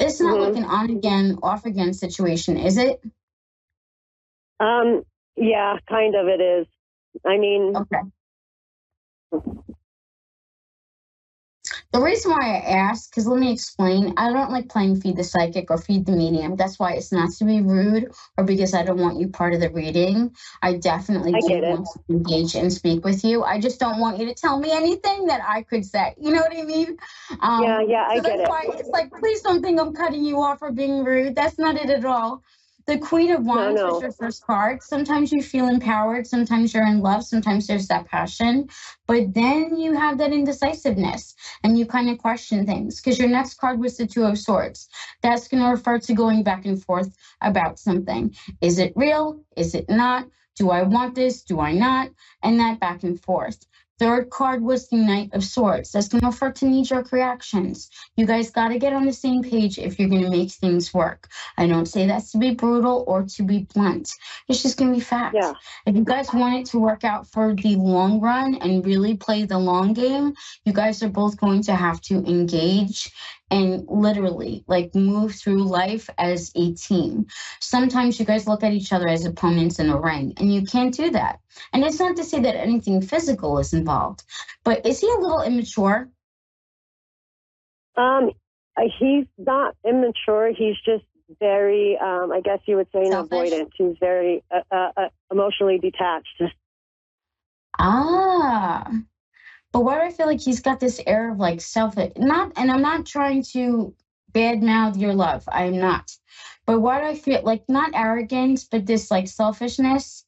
It's 0.00 0.20
not 0.20 0.38
Mhm. 0.38 0.48
like 0.48 0.56
an 0.56 0.64
on 0.64 0.90
again, 0.90 1.38
off 1.40 1.66
again 1.66 1.94
situation, 1.94 2.56
is 2.56 2.76
it? 2.76 3.00
um, 4.58 5.04
yeah, 5.36 5.78
kind 5.88 6.16
of 6.16 6.26
it 6.26 6.40
is. 6.40 6.66
I 7.24 7.38
mean, 7.38 7.74
Okay. 7.76 8.00
The 11.94 12.02
reason 12.02 12.32
why 12.32 12.56
I 12.56 12.72
ask, 12.72 13.08
because 13.08 13.28
let 13.28 13.38
me 13.38 13.52
explain, 13.52 14.14
I 14.16 14.32
don't 14.32 14.50
like 14.50 14.68
playing 14.68 15.00
feed 15.00 15.14
the 15.16 15.22
psychic 15.22 15.70
or 15.70 15.78
feed 15.78 16.06
the 16.06 16.10
medium. 16.10 16.56
That's 16.56 16.76
why 16.76 16.94
it's 16.94 17.12
not 17.12 17.30
to 17.38 17.44
be 17.44 17.60
rude 17.62 18.12
or 18.36 18.42
because 18.42 18.74
I 18.74 18.82
don't 18.82 18.98
want 18.98 19.20
you 19.20 19.28
part 19.28 19.54
of 19.54 19.60
the 19.60 19.70
reading. 19.70 20.34
I 20.60 20.74
definitely 20.74 21.36
I 21.36 21.40
do 21.40 21.60
want 21.60 21.86
to 21.94 22.00
engage 22.12 22.56
and 22.56 22.72
speak 22.72 23.04
with 23.04 23.24
you. 23.24 23.44
I 23.44 23.60
just 23.60 23.78
don't 23.78 24.00
want 24.00 24.18
you 24.18 24.26
to 24.26 24.34
tell 24.34 24.58
me 24.58 24.72
anything 24.72 25.26
that 25.26 25.40
I 25.46 25.62
could 25.62 25.84
say. 25.84 26.16
You 26.18 26.32
know 26.32 26.40
what 26.40 26.56
I 26.56 26.62
mean? 26.62 26.96
Um, 27.40 27.62
Yeah, 27.62 27.80
yeah, 27.86 28.06
I 28.08 28.16
so 28.16 28.22
get 28.22 28.38
that's 28.38 28.42
it. 28.42 28.48
why 28.48 28.64
it's 28.70 28.88
like, 28.88 29.12
please 29.12 29.42
don't 29.42 29.62
think 29.62 29.80
I'm 29.80 29.94
cutting 29.94 30.24
you 30.24 30.42
off 30.42 30.62
or 30.62 30.72
being 30.72 31.04
rude. 31.04 31.36
That's 31.36 31.60
not 31.60 31.76
it 31.76 31.90
at 31.90 32.04
all. 32.04 32.42
The 32.86 32.98
Queen 32.98 33.30
of 33.30 33.46
Wands 33.46 33.80
no. 33.80 33.96
is 33.96 34.02
your 34.02 34.12
first 34.12 34.44
card. 34.44 34.82
Sometimes 34.82 35.32
you 35.32 35.42
feel 35.42 35.68
empowered, 35.68 36.26
sometimes 36.26 36.74
you're 36.74 36.86
in 36.86 37.00
love, 37.00 37.24
sometimes 37.24 37.66
there's 37.66 37.88
that 37.88 38.06
passion, 38.06 38.68
but 39.06 39.32
then 39.32 39.78
you 39.78 39.94
have 39.94 40.18
that 40.18 40.34
indecisiveness 40.34 41.34
and 41.62 41.78
you 41.78 41.86
kind 41.86 42.10
of 42.10 42.18
question 42.18 42.66
things 42.66 43.00
because 43.00 43.18
your 43.18 43.28
next 43.28 43.54
card 43.54 43.80
was 43.80 43.96
the 43.96 44.06
Two 44.06 44.24
of 44.24 44.38
Swords. 44.38 44.88
That's 45.22 45.48
going 45.48 45.62
to 45.62 45.70
refer 45.70 45.98
to 46.00 46.12
going 46.12 46.42
back 46.42 46.66
and 46.66 46.82
forth 46.82 47.16
about 47.40 47.78
something. 47.78 48.34
Is 48.60 48.78
it 48.78 48.92
real? 48.96 49.40
Is 49.56 49.74
it 49.74 49.88
not? 49.88 50.28
Do 50.56 50.70
I 50.70 50.82
want 50.82 51.14
this? 51.14 51.42
Do 51.42 51.60
I 51.60 51.72
not? 51.72 52.10
And 52.42 52.60
that 52.60 52.80
back 52.80 53.02
and 53.02 53.18
forth. 53.20 53.64
Third 53.98 54.28
card 54.30 54.62
was 54.62 54.88
the 54.88 54.96
Knight 54.96 55.30
of 55.34 55.44
Swords. 55.44 55.92
That's 55.92 56.08
going 56.08 56.22
to 56.22 56.26
refer 56.26 56.50
to 56.50 56.64
knee 56.64 56.82
jerk 56.82 57.12
reactions. 57.12 57.90
You 58.16 58.26
guys 58.26 58.50
got 58.50 58.68
to 58.68 58.78
get 58.78 58.92
on 58.92 59.06
the 59.06 59.12
same 59.12 59.42
page 59.42 59.78
if 59.78 59.98
you're 59.98 60.08
going 60.08 60.24
to 60.24 60.30
make 60.30 60.50
things 60.50 60.92
work. 60.92 61.28
I 61.56 61.68
don't 61.68 61.86
say 61.86 62.06
that's 62.06 62.32
to 62.32 62.38
be 62.38 62.54
brutal 62.54 63.04
or 63.06 63.22
to 63.22 63.42
be 63.44 63.68
blunt. 63.72 64.10
It's 64.48 64.62
just 64.62 64.78
going 64.78 64.90
to 64.90 64.96
be 64.96 65.04
facts. 65.04 65.36
Yeah. 65.40 65.54
If 65.86 65.94
you 65.94 66.04
guys 66.04 66.32
want 66.34 66.56
it 66.56 66.66
to 66.72 66.80
work 66.80 67.04
out 67.04 67.28
for 67.30 67.54
the 67.54 67.76
long 67.76 68.20
run 68.20 68.56
and 68.56 68.84
really 68.84 69.16
play 69.16 69.44
the 69.44 69.58
long 69.58 69.92
game, 69.92 70.34
you 70.64 70.72
guys 70.72 71.02
are 71.02 71.08
both 71.08 71.36
going 71.36 71.62
to 71.64 71.76
have 71.76 72.00
to 72.02 72.16
engage 72.16 73.12
and 73.50 73.84
literally 73.88 74.64
like 74.66 74.94
move 74.94 75.34
through 75.34 75.64
life 75.64 76.08
as 76.18 76.50
a 76.56 76.72
team. 76.74 77.26
Sometimes 77.60 78.18
you 78.18 78.26
guys 78.26 78.46
look 78.46 78.62
at 78.64 78.72
each 78.72 78.92
other 78.92 79.08
as 79.08 79.24
opponents 79.24 79.78
in 79.78 79.90
a 79.90 80.00
ring, 80.00 80.34
and 80.38 80.52
you 80.52 80.62
can't 80.62 80.94
do 80.94 81.10
that. 81.10 81.40
And 81.72 81.84
it's 81.84 82.00
not 82.00 82.16
to 82.16 82.24
say 82.24 82.40
that 82.40 82.56
anything 82.56 83.00
physical 83.02 83.58
is 83.58 83.72
involved, 83.72 84.22
but 84.64 84.86
is 84.86 85.00
he 85.00 85.08
a 85.10 85.18
little 85.20 85.42
immature? 85.42 86.10
um, 87.96 88.30
he's 88.98 89.26
not 89.38 89.76
immature. 89.86 90.52
He's 90.56 90.76
just 90.84 91.04
very, 91.40 91.98
um, 91.98 92.32
I 92.32 92.40
guess 92.40 92.58
you 92.66 92.76
would 92.76 92.88
say, 92.92 93.00
an 93.00 93.12
Selfish? 93.12 93.50
avoidant. 93.50 93.70
He's 93.76 93.96
very 93.98 94.42
uh, 94.50 94.60
uh, 94.70 94.90
uh, 94.96 95.08
emotionally 95.30 95.78
detached. 95.78 96.42
Ah. 97.78 98.90
But 99.74 99.84
why 99.84 99.96
do 99.96 100.02
I 100.02 100.12
feel 100.12 100.26
like 100.26 100.40
he's 100.40 100.60
got 100.60 100.80
this 100.80 101.00
air 101.06 101.32
of 101.32 101.38
like 101.38 101.60
self 101.60 101.96
not 102.16 102.52
and 102.56 102.70
I'm 102.70 102.82
not 102.82 103.06
trying 103.06 103.42
to 103.54 103.94
badmouth 104.34 105.00
your 105.00 105.14
love. 105.14 105.44
I'm 105.48 105.78
not. 105.78 106.12
But 106.66 106.80
why 106.80 107.00
do 107.00 107.06
I 107.06 107.16
feel 107.16 107.42
like 107.42 107.64
not 107.68 107.90
arrogance, 107.94 108.64
but 108.64 108.86
this 108.86 109.10
like 109.10 109.28
selfishness? 109.28 110.24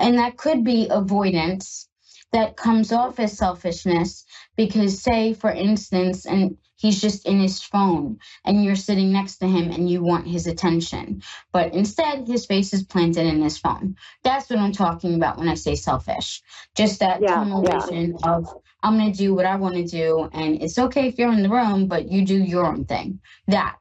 And 0.00 0.18
that 0.18 0.36
could 0.36 0.64
be 0.64 0.88
avoidance 0.90 1.88
that 2.32 2.56
comes 2.56 2.92
off 2.92 3.20
as 3.20 3.36
selfishness 3.36 4.24
because, 4.56 5.02
say, 5.02 5.34
for 5.34 5.50
instance, 5.50 6.26
and 6.26 6.56
he's 6.76 7.00
just 7.00 7.26
in 7.26 7.40
his 7.40 7.62
phone 7.62 8.18
and 8.44 8.64
you're 8.64 8.76
sitting 8.76 9.12
next 9.12 9.38
to 9.38 9.46
him 9.46 9.70
and 9.70 9.90
you 9.90 10.02
want 10.02 10.26
his 10.26 10.46
attention, 10.46 11.22
but 11.52 11.74
instead 11.74 12.26
his 12.26 12.46
face 12.46 12.72
is 12.72 12.82
planted 12.82 13.26
in 13.26 13.42
his 13.42 13.58
phone. 13.58 13.96
That's 14.24 14.48
what 14.48 14.58
I'm 14.58 14.72
talking 14.72 15.14
about 15.14 15.38
when 15.38 15.48
I 15.48 15.54
say 15.54 15.74
selfish. 15.74 16.42
Just 16.74 17.00
that 17.00 17.20
Yeah, 17.20 17.44
yeah. 17.62 17.86
of 18.24 18.48
I'm 18.82 18.98
going 18.98 19.12
to 19.12 19.18
do 19.18 19.34
what 19.34 19.46
I 19.46 19.56
want 19.56 19.74
to 19.74 19.84
do, 19.84 20.28
and 20.32 20.62
it's 20.62 20.78
okay 20.78 21.08
if 21.08 21.18
you're 21.18 21.32
in 21.32 21.42
the 21.42 21.48
room, 21.50 21.86
but 21.86 22.10
you 22.10 22.24
do 22.24 22.36
your 22.36 22.66
own 22.66 22.84
thing. 22.84 23.20
That. 23.48 23.76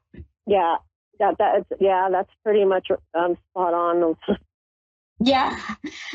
Yeah, 0.46 0.78
that 1.20 1.36
that's 1.38 1.66
yeah, 1.80 2.10
that's 2.12 2.32
pretty 2.44 2.66
much 2.66 2.88
um, 3.14 3.38
spot 3.52 3.74
on. 3.74 4.16
Yeah, 5.22 5.60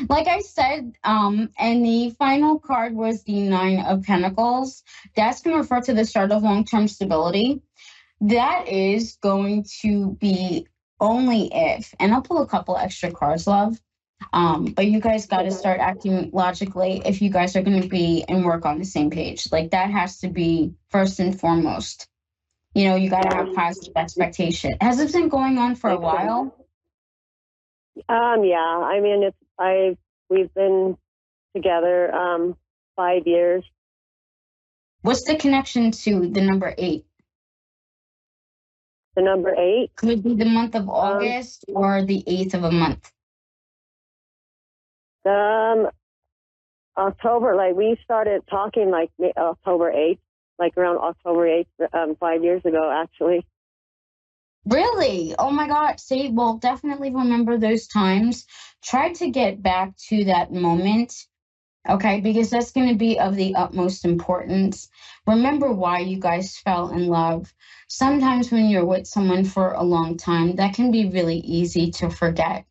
like 0.09 0.27
I 0.27 0.39
said, 0.39 0.93
um, 1.03 1.51
and 1.59 1.85
the 1.85 2.09
final 2.17 2.57
card 2.57 2.95
was 2.95 3.23
the 3.23 3.39
Nine 3.41 3.79
of 3.79 4.01
Pentacles. 4.03 4.83
That's 5.15 5.41
going 5.41 5.55
to 5.55 5.61
refer 5.61 5.81
to 5.81 5.93
the 5.93 6.05
start 6.05 6.31
of 6.31 6.41
long 6.41 6.65
term 6.65 6.87
stability. 6.87 7.61
That 8.21 8.67
is 8.67 9.17
going 9.21 9.65
to 9.81 10.13
be 10.19 10.67
only 10.99 11.51
if, 11.53 11.93
and 11.99 12.13
I'll 12.13 12.21
pull 12.23 12.41
a 12.41 12.47
couple 12.47 12.77
extra 12.77 13.11
cards, 13.11 13.45
love. 13.45 13.79
Um, 14.33 14.65
but 14.65 14.87
you 14.87 14.99
guys 14.99 15.25
got 15.25 15.43
to 15.43 15.51
start 15.51 15.79
acting 15.79 16.29
logically 16.33 17.01
if 17.05 17.21
you 17.21 17.29
guys 17.29 17.55
are 17.55 17.61
going 17.61 17.81
to 17.81 17.87
be 17.87 18.23
and 18.27 18.45
work 18.45 18.65
on 18.65 18.79
the 18.79 18.85
same 18.85 19.09
page. 19.09 19.51
Like 19.51 19.71
that 19.71 19.91
has 19.91 20.19
to 20.19 20.29
be 20.29 20.73
first 20.89 21.19
and 21.19 21.39
foremost. 21.39 22.07
You 22.73 22.89
know, 22.89 22.95
you 22.95 23.09
got 23.09 23.29
to 23.29 23.35
have 23.35 23.53
positive 23.53 23.93
expectation. 23.95 24.75
Has 24.81 24.99
it 24.99 25.13
been 25.13 25.29
going 25.29 25.57
on 25.57 25.75
for 25.75 25.89
a 25.89 25.97
while? 25.97 26.55
Um, 28.09 28.43
yeah, 28.43 28.57
I 28.57 28.99
mean 28.99 29.23
it's 29.23 29.37
I 29.57 29.95
we've 30.29 30.53
been 30.53 30.97
together 31.55 32.13
um 32.13 32.57
five 32.95 33.25
years. 33.25 33.63
What's 35.01 35.23
the 35.23 35.35
connection 35.37 35.91
to 35.91 36.29
the 36.29 36.41
number 36.41 36.73
eight? 36.77 37.05
The 39.15 39.21
number 39.21 39.55
eight, 39.55 39.95
Could 39.95 40.09
it 40.09 40.23
be 40.23 40.33
the 40.33 40.43
month 40.43 40.75
of 40.75 40.89
August 40.89 41.63
or 41.69 42.03
the 42.03 42.21
eighth 42.27 42.53
of 42.53 42.65
a 42.65 42.71
month? 42.71 43.13
Um, 45.25 45.89
October. 46.97 47.55
Like 47.55 47.75
we 47.75 47.97
started 48.03 48.41
talking 48.49 48.89
like 48.91 49.11
October 49.37 49.91
eighth, 49.91 50.21
like 50.59 50.77
around 50.77 50.97
October 50.97 51.47
eighth, 51.47 51.69
um, 51.93 52.15
five 52.19 52.43
years 52.43 52.61
ago 52.65 52.91
actually. 52.91 53.45
Really? 54.65 55.35
Oh 55.37 55.51
my 55.51 55.67
God. 55.67 55.99
See, 55.99 56.29
well, 56.29 56.57
definitely 56.57 57.11
remember 57.11 57.57
those 57.57 57.87
times. 57.87 58.47
Try 58.83 59.13
to 59.13 59.29
get 59.29 59.61
back 59.61 59.95
to 60.09 60.25
that 60.25 60.51
moment, 60.51 61.13
okay? 61.87 62.19
Because 62.19 62.49
that's 62.49 62.71
going 62.71 62.89
to 62.89 62.95
be 62.95 63.19
of 63.19 63.35
the 63.35 63.53
utmost 63.55 64.05
importance. 64.05 64.89
Remember 65.27 65.71
why 65.71 65.99
you 65.99 66.19
guys 66.19 66.57
fell 66.57 66.89
in 66.89 67.07
love. 67.07 67.53
Sometimes 67.87 68.51
when 68.51 68.67
you're 68.67 68.85
with 68.85 69.05
someone 69.05 69.43
for 69.43 69.73
a 69.73 69.83
long 69.83 70.17
time, 70.17 70.55
that 70.55 70.73
can 70.73 70.89
be 70.89 71.09
really 71.09 71.37
easy 71.37 71.91
to 71.91 72.09
forget. 72.09 72.65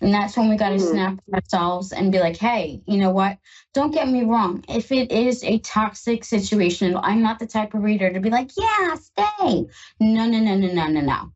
And 0.00 0.12
that's 0.12 0.36
when 0.36 0.48
we 0.50 0.56
got 0.56 0.70
to 0.70 0.78
Mhm. 0.78 0.90
snap 0.90 1.20
ourselves 1.32 1.92
and 1.92 2.12
be 2.12 2.20
like, 2.20 2.36
hey, 2.36 2.82
you 2.86 2.98
know 2.98 3.10
what? 3.10 3.38
Don't 3.74 3.92
get 3.92 4.08
me 4.08 4.24
wrong. 4.24 4.64
If 4.68 4.92
it 4.92 5.12
is 5.12 5.44
a 5.44 5.58
toxic 5.60 6.24
situation, 6.24 6.96
I'm 6.96 7.22
not 7.22 7.38
the 7.38 7.46
type 7.46 7.74
of 7.74 7.82
reader 7.82 8.12
to 8.12 8.20
be 8.20 8.30
like, 8.30 8.50
yeah, 8.56 8.94
stay. 8.96 9.66
No, 10.00 10.26
no, 10.26 10.38
no, 10.40 10.56
no, 10.56 10.68
no, 10.72 10.86
no, 10.88 11.00
no. 11.00 11.32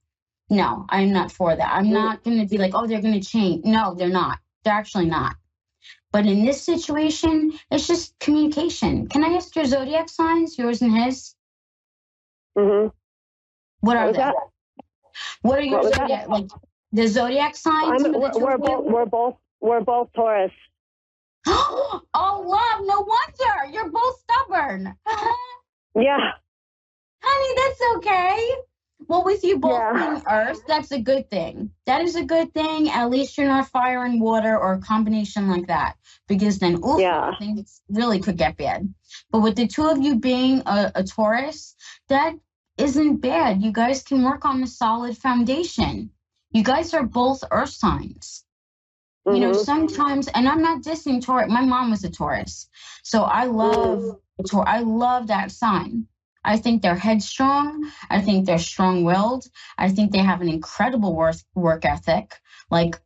No, 0.51 0.87
I'm 0.88 1.12
not 1.12 1.33
for 1.33 1.55
that. 1.57 1.73
I'm 1.73 1.87
Mm. 1.87 1.93
not 1.93 2.25
going 2.25 2.41
to 2.41 2.47
be 2.47 2.59
like, 2.59 2.73
oh, 2.75 2.87
they're 2.87 3.03
going 3.03 3.21
to 3.21 3.27
change. 3.27 3.64
No, 3.64 3.95
they're 3.95 4.09
not. 4.09 4.38
They're 4.64 4.75
actually 4.75 5.07
not. 5.07 5.37
But 6.12 6.27
in 6.27 6.45
this 6.45 6.62
situation, 6.62 7.59
it's 7.71 7.87
just 7.87 8.19
communication. 8.19 9.09
Can 9.09 9.25
I 9.25 9.35
ask 9.35 9.55
your 9.57 9.67
zodiac 9.67 10.09
signs, 10.09 10.59
yours 10.59 10.83
and 10.83 10.97
his? 10.97 11.35
Mm-hmm. 12.59 12.88
What 13.81 13.97
What 13.97 13.97
are 13.97 14.12
they? 14.12 14.19
that? 14.19 14.35
What 15.43 15.59
are 15.59 15.62
your 15.62 15.79
What 15.79 15.85
was 15.85 15.95
that? 15.95 16.09
zodiac 16.09 16.29
like? 16.29 16.47
The 16.92 17.07
zodiac 17.07 17.55
signs? 17.57 18.03
I'm, 18.05 18.12
for 18.12 18.31
the 18.31 18.38
we're, 18.38 18.57
we're 18.57 18.59
both 18.59 18.85
we're 18.85 19.07
both 19.07 19.37
we're 19.61 19.81
both 19.81 20.12
Taurus. 20.14 20.53
oh, 21.46 22.03
love, 22.14 22.81
no 22.87 23.01
wonder 23.01 23.72
you're 23.72 23.90
both 23.90 24.20
stubborn. 24.20 24.94
Yeah. 25.94 26.31
Honey, 27.22 27.55
that's 27.57 27.96
okay. 27.96 28.51
Well, 29.09 29.24
with 29.24 29.42
you 29.42 29.59
both 29.59 29.72
Yeah. 29.72 29.92
being 29.92 30.22
Earth, 30.31 30.61
that's 30.68 30.92
a 30.92 31.01
good 31.01 31.29
thing. 31.31 31.70
That 31.87 32.03
is 32.03 32.14
a 32.14 32.24
good 32.24 32.53
thing. 32.55 32.88
At 32.90 33.11
least 33.11 33.37
you're 33.37 33.48
not 33.48 33.68
fire 33.68 34.05
and 34.05 34.20
water 34.20 34.57
or 34.57 34.74
a 34.74 34.81
combination 34.81 35.48
like 35.48 35.66
that, 35.66 35.96
because 36.29 36.59
then, 36.59 36.74
oof, 36.85 37.01
Yeah. 37.01 37.33
things 37.38 37.81
really 37.88 38.20
could 38.20 38.37
get 38.37 38.57
bad. 38.57 38.92
But 39.33 39.40
with 39.40 39.57
the 39.57 39.66
two 39.66 39.88
of 39.88 39.98
you 39.98 40.16
being 40.16 40.62
a, 40.66 40.92
a 40.94 41.03
Taurus, 41.05 41.74
that 42.09 42.35
isn't 42.77 43.16
bad. 43.16 43.62
You 43.62 43.72
guys 43.72 44.03
can 44.03 44.22
work 44.22 44.44
on 44.44 44.62
a 44.62 44.66
solid 44.66 45.16
foundation. 45.18 46.11
You 46.53 46.65
guys 46.65 46.95
are 46.95 47.05
both 47.07 47.45
Earth 47.51 47.71
signs. 47.71 48.45
You 49.27 49.41
know, 49.41 49.51
Mhm. 49.51 49.65
sometimes, 49.65 50.29
and 50.29 50.49
I'm 50.49 50.63
not 50.63 50.83
dissing 50.83 51.23
Taurus. 51.23 51.51
My 51.51 51.61
mom 51.61 51.91
was 51.91 52.05
a 52.05 52.11
Taurus, 52.11 52.69
so 53.03 53.25
I 53.25 53.45
love 53.45 54.17
Taur- 54.47 54.69
I 54.69 54.81
love 54.81 55.27
that 55.29 55.53
sign. 55.53 56.09
I 56.45 56.57
think 56.57 56.81
they're 56.83 56.97
headstrong. 56.97 57.91
I 58.09 58.23
think 58.23 58.47
they're 58.47 58.59
strong-willed. 58.59 59.47
I 59.77 59.91
think 59.91 60.13
they 60.13 60.19
have 60.19 60.41
an 60.41 60.49
incredible 60.49 61.15
work 61.15 61.37
work 61.55 61.85
ethic, 61.85 62.41
like 62.71 63.01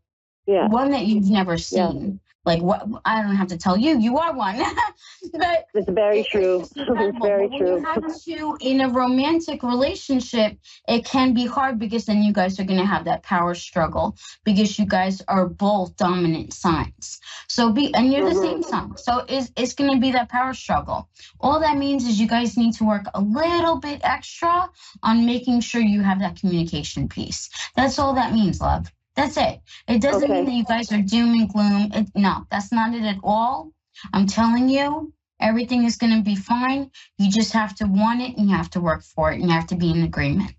Yeah. 0.47 0.69
one 0.69 0.93
that 0.93 1.07
you've 1.07 1.31
never 1.31 1.59
seen. 1.59 2.21
Like 2.45 2.61
what? 2.63 2.87
I 3.05 3.23
don't 3.23 3.37
have 3.37 3.49
to 3.49 3.59
tell 3.59 3.77
you. 3.77 3.99
You 3.99 4.19
are 4.19 4.35
one, 4.35 4.59
but 5.33 5.67
It's 5.75 5.89
very 5.91 6.21
it- 6.21 6.31
true. 6.31 6.61
It's, 6.61 6.73
It's 6.77 7.19
very 7.23 7.49
But 7.49 7.59
true. 7.59 7.77
You 7.79 7.85
have 7.85 8.03
two 8.25 8.57
in 8.61 8.81
a 8.81 8.89
romantic 8.91 9.63
relationship, 9.63 10.59
it 10.89 11.05
can 11.05 11.35
be 11.35 11.47
hard 11.47 11.79
because 11.79 12.07
then 12.07 12.23
you 12.23 12.33
guys 12.33 12.59
are 12.59 12.65
going 12.65 12.81
to 12.81 12.87
have 12.87 13.05
that 13.05 13.23
power 13.23 13.55
struggle 13.55 14.17
because 14.45 14.79
you 14.79 14.87
guys 14.87 15.23
are 15.29 15.47
both 15.49 15.97
dominant 15.97 16.53
signs. 16.53 17.21
So 17.49 17.73
be 17.73 17.95
and 17.95 18.13
you're 18.13 18.25
the 18.29 18.35
Mhm. 18.35 18.43
same 18.43 18.63
sign. 18.63 18.97
So 18.97 19.25
it's 19.29 19.51
it's 19.57 19.75
going 19.75 19.93
to 19.93 20.01
be 20.01 20.13
that 20.13 20.29
power 20.29 20.55
struggle. 20.55 21.09
All 21.41 21.61
that 21.61 21.77
means 21.79 22.07
is 22.07 22.19
you 22.21 22.27
guys 22.27 22.57
need 22.57 22.75
to 22.75 22.85
work 22.85 23.07
a 23.15 23.21
little 23.21 23.77
bit 23.79 24.01
extra 24.03 24.69
on 25.03 25.27
making 25.27 25.61
sure 25.61 25.81
you 25.81 26.03
have 26.03 26.19
that 26.21 26.37
communication 26.41 27.09
piece. 27.09 27.49
That's 27.77 27.99
all 27.99 28.15
that 28.15 28.33
means, 28.33 28.61
love. 28.61 28.91
That's 29.15 29.37
it. 29.37 29.61
It 29.89 30.01
doesn't 30.01 30.31
mean 30.31 30.45
that 30.47 30.53
you 30.53 30.65
guys 30.65 30.93
are 30.93 31.03
doom 31.03 31.35
and 31.35 31.49
gloom. 31.53 31.91
It, 31.93 32.09
no, 32.15 32.47
that's 32.51 32.73
not 32.73 32.95
it 32.95 33.03
at 33.03 33.19
all. 33.23 33.73
I'm 34.13 34.27
telling 34.27 34.69
you, 34.69 35.13
everything 35.39 35.85
is 35.85 35.97
going 35.97 36.17
to 36.17 36.23
be 36.23 36.37
fine. 36.37 36.91
You 37.19 37.31
just 37.31 37.53
have 37.53 37.75
to 37.77 37.87
want 37.87 38.23
it 38.23 38.37
and 38.37 38.49
you 38.49 38.57
have 38.57 38.71
to 38.71 38.81
work 38.81 39.03
for 39.03 39.31
it 39.31 39.41
and 39.41 39.45
you 39.45 39.51
have 39.51 39.67
to 39.69 39.77
be 39.77 39.91
in 39.91 40.03
agreement. 40.03 40.55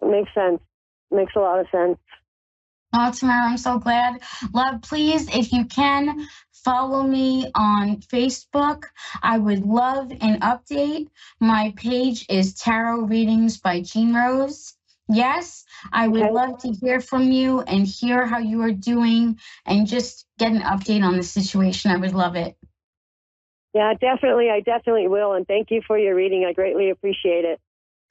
It 0.00 0.08
makes 0.08 0.34
sense. 0.34 0.60
Makes 1.10 1.34
a 1.36 1.40
lot 1.40 1.60
of 1.60 1.66
sense. 1.70 1.98
Oh, 2.94 3.10
Tamara, 3.10 3.46
I'm 3.46 3.56
so 3.56 3.78
glad. 3.78 4.20
Love, 4.52 4.82
please, 4.82 5.28
if 5.34 5.52
you 5.52 5.64
can, 5.64 6.26
follow 6.52 7.02
me 7.02 7.50
on 7.54 7.98
Facebook. 7.98 8.84
I 9.22 9.38
would 9.38 9.64
love 9.64 10.10
an 10.20 10.40
update. 10.40 11.08
My 11.40 11.72
page 11.76 12.26
is 12.28 12.54
Tarot 12.54 13.02
Readings 13.02 13.58
by 13.58 13.80
Jean 13.80 14.14
Rose. 14.14 14.74
Yes, 15.08 15.64
I 15.92 16.08
would 16.08 16.20
Okay. 16.20 16.30
love 16.30 16.58
to 16.58 16.72
hear 16.72 17.00
from 17.00 17.30
you 17.30 17.60
and 17.60 17.86
hear 17.86 18.26
how 18.26 18.38
you 18.38 18.62
are 18.62 18.72
doing 18.72 19.38
and 19.66 19.86
just 19.86 20.26
get 20.38 20.52
an 20.52 20.62
update 20.62 21.02
on 21.02 21.16
the 21.16 21.22
situation. 21.22 21.90
I 21.90 21.96
would 21.96 22.14
love 22.14 22.36
it. 22.36 22.56
Yeah, 23.74 23.94
definitely. 23.94 24.50
I 24.50 24.60
definitely 24.60 25.08
will. 25.08 25.32
And 25.32 25.46
thank 25.46 25.70
you 25.70 25.82
for 25.86 25.98
your 25.98 26.14
reading. 26.14 26.44
I 26.48 26.52
greatly 26.52 26.90
appreciate 26.90 27.44
it. 27.44 27.60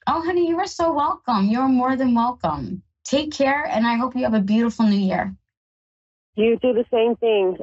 Oh, 0.06 0.20
honey, 0.22 0.48
you 0.48 0.58
are 0.58 0.66
so 0.66 0.92
welcome. 0.92 1.46
You're 1.46 1.68
more 1.68 1.96
than 1.96 2.14
welcome. 2.14 2.82
Take 3.04 3.32
care, 3.32 3.64
and 3.64 3.86
I 3.86 3.94
hope 3.96 4.16
you 4.16 4.24
have 4.24 4.34
a 4.34 4.40
beautiful 4.40 4.86
new 4.86 4.96
year. 4.96 5.34
You 6.34 6.58
do 6.60 6.72
the 6.72 6.84
same 6.90 7.16
thing. 7.16 7.58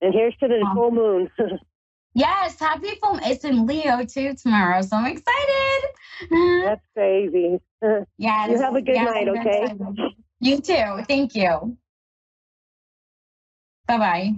And 0.00 0.14
here's 0.14 0.36
to 0.38 0.48
the 0.48 0.64
Oh. 0.66 0.74
full 0.74 0.90
moon. 0.90 1.30
Yes, 2.14 2.58
happy 2.58 2.90
full. 3.00 3.18
It's 3.22 3.44
in 3.44 3.66
Leo 3.66 4.04
too 4.04 4.34
tomorrow, 4.34 4.82
so 4.82 4.96
I'm 4.96 5.06
excited. 5.06 5.88
That's 6.64 6.86
crazy. 6.94 7.60
yes. 8.18 8.50
You 8.50 8.58
have 8.58 8.74
a 8.74 8.82
good 8.82 8.94
yes, 8.94 9.14
night, 9.14 9.28
okay? 9.28 9.74
You 10.40 10.60
too. 10.60 11.04
Thank 11.06 11.34
you. 11.34 11.76
Bye 13.86 13.98
bye. 13.98 14.34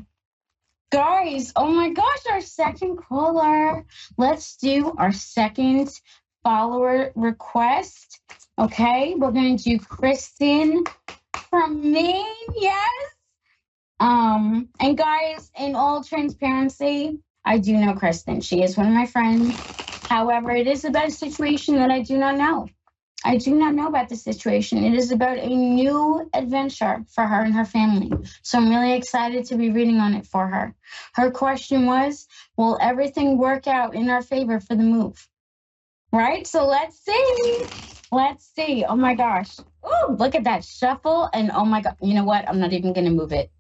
Guys, 0.91 1.53
oh 1.57 1.73
my 1.73 1.91
gosh, 1.91 2.27
our 2.31 2.43
second 2.43 2.97
caller. 2.99 3.87
Let's 4.19 4.57
do 4.57 4.95
our 4.99 5.13
second 5.13 5.89
follower 6.43 7.13
request. 7.15 8.21
Okay, 8.59 9.15
we're 9.15 9.31
going 9.31 9.57
to 9.57 9.65
do 9.65 9.79
Kristen 9.79 10.85
from 11.49 11.93
Maine. 11.93 12.27
Yes. 12.57 12.91
Um, 14.01 14.69
and 14.81 14.99
guys, 14.99 15.51
in 15.59 15.77
all 15.77 16.05
transparency, 16.05 17.19
I 17.45 17.59
do 17.59 17.77
know 17.77 17.95
Kristen. 17.95 18.41
She 18.41 18.63
is 18.63 18.77
one 18.77 18.87
of 18.89 18.95
my 18.95 19.07
friends. 19.07 19.65
However, 20.09 20.51
it 20.53 20.67
is 20.67 20.85
about 20.85 21.09
a 21.09 21.13
situation 21.13 21.77
that 21.77 21.91
I 21.91 22.03
do 22.03 22.19
not 22.19 22.37
know. 22.37 22.69
I 23.25 23.37
do 23.37 23.55
not 23.57 23.75
know 23.75 23.87
about 23.89 24.09
the 24.09 24.17
situation. 24.17 24.85
It 24.85 24.95
is 24.95 25.13
about 25.13 25.39
a 25.39 25.47
new 25.49 26.29
adventure 26.35 27.05
for 27.09 27.25
her 27.27 27.43
and 27.43 27.55
her 27.55 27.65
family. 27.65 28.11
So 28.43 28.59
I'm 28.59 28.71
really 28.71 28.95
excited 28.95 29.47
to 29.47 29.57
be 29.57 29.71
reading 29.71 29.99
on 29.99 30.15
it 30.15 30.27
for 30.27 30.47
her. 30.47 30.75
Her 31.15 31.31
question 31.31 31.87
was 31.87 32.27
Will 32.57 32.79
everything 32.81 33.39
work 33.39 33.69
out 33.69 33.95
in 33.95 34.11
our 34.11 34.23
favor 34.23 34.61
for 34.61 34.75
the 34.75 34.83
move? 34.83 35.29
Right? 36.13 36.47
So 36.47 36.67
let's 36.67 36.99
see. 37.05 37.67
Let's 38.13 38.47
see. 38.55 38.85
Oh 38.87 38.97
my 38.97 39.15
gosh. 39.15 39.57
Oh, 39.85 40.17
look 40.19 40.35
at 40.35 40.45
that 40.45 40.65
shuffle. 40.65 41.31
And 41.33 41.51
oh 41.53 41.65
my 41.65 41.81
God. 41.83 41.97
You 42.03 42.15
know 42.15 42.25
what? 42.25 42.49
I'm 42.49 42.61
not 42.61 42.73
even 42.73 42.93
going 42.93 43.07
to 43.07 43.13
move 43.13 43.33
it. 43.33 43.51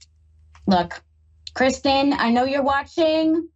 Look, 0.66 1.02
Kristen, 1.54 2.12
I 2.14 2.30
know 2.30 2.44
you're 2.44 2.62
watching 2.62 3.48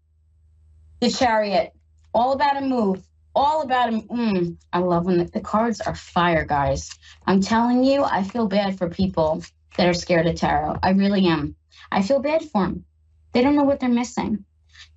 the 1.01 1.11
chariot. 1.11 1.73
All 2.15 2.33
about 2.33 2.57
a 2.57 2.61
move 2.63 3.07
all 3.37 3.61
about 3.61 3.93
him. 3.93 4.03
Mm, 4.09 4.57
I 4.73 4.79
love 4.79 5.05
when 5.05 5.19
the, 5.19 5.25
the 5.27 5.41
cards 5.41 5.81
are 5.83 5.95
fire, 5.95 6.45
guys. 6.45 6.91
I'm 7.27 7.43
telling 7.43 7.85
you, 7.85 8.03
I 8.03 8.23
feel 8.23 8.49
bad 8.49 8.79
for 8.79 8.89
people 8.89 9.45
that 9.77 9.87
are 9.87 9.95
scared 9.95 10.27
of 10.27 10.37
tarot. 10.37 10.79
I 10.83 10.91
really 10.91 11.27
am. 11.27 11.55
I 11.93 12.03
feel 12.03 12.21
bad 12.21 12.43
for 12.43 12.63
them. 12.63 12.85
They 13.33 13.43
don't 13.43 13.55
know 13.55 13.65
what 13.65 13.79
they're 13.79 13.91
missing. 13.91 14.47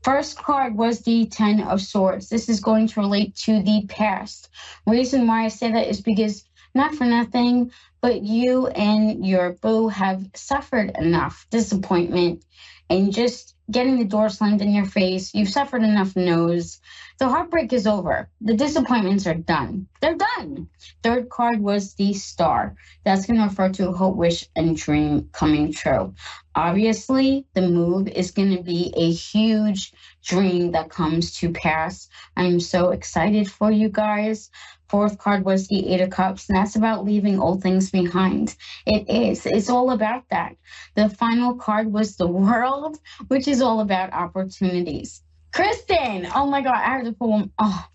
First 0.03 0.38
card 0.38 0.75
was 0.75 1.01
the 1.01 1.25
Ten 1.25 1.62
of 1.62 1.81
Swords. 1.81 2.29
This 2.29 2.47
is 2.47 2.62
going 2.62 2.88
to 2.88 3.01
relate 3.01 3.35
to 3.43 3.62
the 3.62 3.85
past. 3.89 4.49
Reason 4.88 5.27
why 5.27 5.43
I 5.43 5.49
say 5.49 5.73
that 5.73 5.89
is 5.89 6.01
because 6.01 6.45
not 6.73 6.95
for 6.95 7.03
nothing, 7.03 7.71
but 8.01 8.21
you 8.21 8.67
and 8.67 9.25
your 9.25 9.57
boo 9.62 9.89
have 9.89 10.25
suffered 10.33 10.95
enough 10.97 11.45
disappointment 11.49 12.45
and 12.89 13.13
just 13.13 13.55
getting 13.71 13.97
the 13.97 14.05
door 14.05 14.29
slammed 14.29 14.62
in 14.62 14.73
your 14.73 14.86
face. 14.86 15.34
You've 15.34 15.49
suffered 15.49 15.84
enough 15.84 16.15
no's. 16.15 16.79
The 17.19 17.27
heartbreak 17.27 17.73
is 17.73 17.86
over. 17.86 18.29
The 18.41 18.53
disappointments 18.53 19.27
are 19.27 19.36
done. 19.36 19.88
They're 20.01 20.15
done. 20.15 20.69
Third 21.03 21.29
card 21.29 21.60
was 21.60 21.93
the 21.95 22.13
star. 22.13 22.75
That's 23.03 23.25
going 23.25 23.39
to 23.39 23.45
refer 23.45 23.69
to 23.69 23.91
hope, 23.91 24.15
wish, 24.15 24.47
and 24.55 24.75
dream 24.75 25.29
coming 25.32 25.71
true. 25.73 26.13
Obviously, 26.55 27.45
the 27.53 27.62
move 27.62 28.08
is 28.08 28.32
going 28.32 28.55
to 28.55 28.63
be 28.63 28.93
a 28.95 29.12
huge 29.12 29.93
dream 30.23 30.71
that 30.71 30.89
comes 30.89 31.36
to 31.39 31.51
pass. 31.51 32.10
I'm 32.36 32.60
so 32.60 32.89
excited 32.89 33.51
for 33.51 33.71
you 33.71 33.89
guys. 33.89 34.49
Fourth 34.89 35.19
card 35.19 35.45
was 35.45 35.67
the 35.67 35.93
Eight 35.93 36.02
of 36.02 36.10
Cups, 36.10 36.49
and 36.49 36.58
that's 36.58 36.75
about 36.75 37.06
leaving 37.06 37.39
old 37.39 37.62
things 37.62 37.91
behind. 37.91 38.56
It 38.88 39.10
is. 39.10 39.45
It's 39.45 39.69
all 39.69 39.91
about 39.91 40.23
that. 40.32 40.56
The 40.95 41.10
final 41.10 41.56
card 41.56 41.93
was 41.93 42.17
the 42.17 42.28
World, 42.28 42.97
which 43.28 43.47
is 43.47 43.62
all 43.62 43.82
about 43.82 44.13
opportunities. 44.13 45.21
Kristen, 45.54 46.28
oh 46.34 46.47
my 46.47 46.62
God, 46.62 46.75
I 46.75 46.97
have 46.97 47.04
to 47.06 47.12
pull 47.12 47.38
them. 47.38 47.52
Oh, 47.60 47.86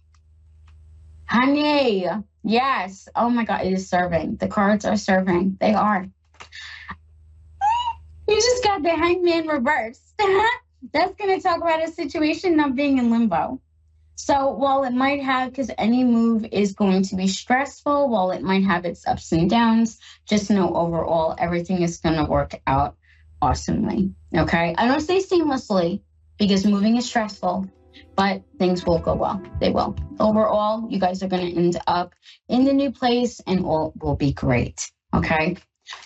honey, 1.28 2.08
yes. 2.44 3.08
Oh 3.16 3.28
my 3.28 3.44
God, 3.44 3.66
it 3.66 3.72
is 3.72 3.88
serving. 3.88 4.36
The 4.36 4.48
cards 4.48 4.84
are 4.84 4.96
serving. 4.96 5.56
They 5.60 5.74
are. 5.74 6.06
You 8.28 8.36
just 8.36 8.64
got 8.64 8.82
the 8.82 8.90
hangman 8.90 9.48
reversed. 9.48 10.14
That's 10.92 11.14
going 11.14 11.36
to 11.36 11.40
talk 11.40 11.58
about 11.58 11.82
a 11.82 11.90
situation 11.90 12.56
not 12.56 12.74
being 12.74 12.98
in 12.98 13.10
limbo. 13.10 13.60
So 14.16 14.50
while 14.50 14.84
it 14.84 14.92
might 14.92 15.22
have, 15.22 15.50
because 15.50 15.70
any 15.76 16.04
move 16.04 16.46
is 16.52 16.72
going 16.72 17.02
to 17.04 17.16
be 17.16 17.26
stressful, 17.28 18.08
while 18.08 18.30
it 18.30 18.42
might 18.42 18.64
have 18.64 18.84
its 18.84 19.06
ups 19.06 19.32
and 19.32 19.50
downs, 19.50 19.98
just 20.26 20.50
know 20.50 20.74
overall 20.74 21.34
everything 21.38 21.82
is 21.82 21.98
going 21.98 22.16
to 22.16 22.24
work 22.24 22.60
out 22.66 22.96
awesomely. 23.42 24.14
Okay. 24.34 24.74
I 24.78 24.86
don't 24.86 25.00
say 25.00 25.18
seamlessly 25.18 26.00
because 26.38 26.64
moving 26.64 26.96
is 26.96 27.06
stressful, 27.06 27.68
but 28.16 28.42
things 28.58 28.86
will 28.86 28.98
go 28.98 29.14
well. 29.14 29.42
They 29.60 29.70
will. 29.70 29.96
Overall, 30.20 30.88
you 30.88 30.98
guys 30.98 31.22
are 31.22 31.28
going 31.28 31.50
to 31.50 31.56
end 31.56 31.80
up 31.86 32.14
in 32.48 32.64
the 32.64 32.72
new 32.72 32.92
place 32.92 33.40
and 33.46 33.64
all 33.64 33.92
will 34.00 34.16
be 34.16 34.32
great. 34.32 34.90
Okay. 35.12 35.56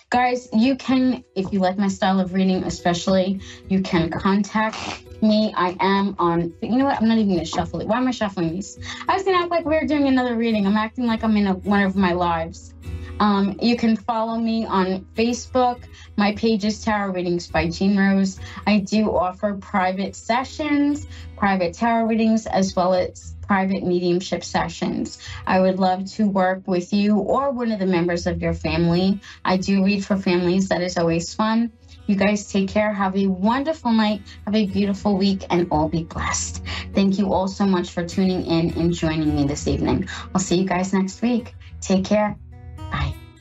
Guys, 0.09 0.49
you 0.53 0.75
can, 0.75 1.23
if 1.35 1.53
you 1.53 1.59
like 1.59 1.77
my 1.77 1.87
style 1.87 2.19
of 2.19 2.33
reading, 2.33 2.63
especially, 2.63 3.39
you 3.69 3.81
can 3.81 4.09
contact 4.09 4.77
me. 5.21 5.53
I 5.55 5.75
am 5.79 6.15
on, 6.19 6.53
you 6.61 6.77
know 6.77 6.85
what? 6.85 7.01
I'm 7.01 7.07
not 7.07 7.17
even 7.17 7.37
to 7.39 7.45
shuffle 7.45 7.81
it. 7.81 7.87
Why 7.87 7.97
am 7.97 8.07
I 8.07 8.11
shuffling 8.11 8.51
these? 8.51 8.77
I 9.07 9.15
was 9.15 9.23
to 9.23 9.31
act 9.31 9.51
like 9.51 9.65
we 9.65 9.75
are 9.75 9.85
doing 9.85 10.07
another 10.07 10.35
reading. 10.35 10.65
I'm 10.65 10.77
acting 10.77 11.05
like 11.05 11.23
I'm 11.23 11.35
in 11.37 11.47
a, 11.47 11.53
one 11.53 11.83
of 11.83 11.95
my 11.95 12.13
lives. 12.13 12.73
Um, 13.19 13.59
you 13.61 13.75
can 13.75 13.97
follow 13.97 14.37
me 14.37 14.65
on 14.65 15.05
Facebook. 15.15 15.83
My 16.15 16.33
page 16.35 16.63
is 16.63 16.83
Tarot 16.83 17.11
Readings 17.11 17.47
by 17.47 17.69
Jean 17.69 17.97
Rose. 17.97 18.39
I 18.65 18.79
do 18.79 19.13
offer 19.15 19.55
private 19.55 20.15
sessions, 20.15 21.05
private 21.35 21.73
tarot 21.73 22.05
readings, 22.05 22.47
as 22.47 22.75
well 22.75 22.93
as 22.93 23.35
private 23.41 23.83
mediumship 23.83 24.43
sessions. 24.43 25.17
I 25.45 25.59
would 25.59 25.79
love 25.79 26.05
to 26.13 26.29
work 26.29 26.67
with 26.67 26.93
you 26.93 27.17
or 27.17 27.51
one 27.51 27.71
of 27.71 27.79
the 27.79 27.87
members 27.87 28.27
of 28.27 28.41
your 28.41 28.53
family. 28.53 29.19
I 29.43 29.57
do 29.57 29.83
read 29.83 30.05
for 30.05 30.15
families, 30.15 30.69
that 30.69 30.81
is 30.81 30.97
always 30.97 31.33
fun. 31.33 31.71
You 32.09 32.15
guys 32.15 32.51
take 32.51 32.69
care. 32.69 32.91
Have 32.91 33.15
a 33.15 33.27
wonderful 33.27 33.91
night. 33.91 34.23
Have 34.45 34.55
a 34.55 34.65
beautiful 34.65 35.15
week 35.15 35.45
and 35.51 35.67
all 35.69 35.87
be 35.87 36.05
blessed. 36.05 36.63
Thank 36.95 37.19
you 37.19 37.31
all 37.31 37.47
so 37.47 37.67
much 37.67 37.91
for 37.91 38.03
tuning 38.03 38.47
in 38.47 38.71
and 38.79 38.91
joining 38.91 39.35
me 39.35 39.45
this 39.45 39.67
evening. 39.67 40.09
I'll 40.33 40.41
see 40.41 40.55
you 40.55 40.67
guys 40.67 40.91
next 40.91 41.21
week. 41.21 41.53
Take 41.81 42.05
care. 42.05 42.35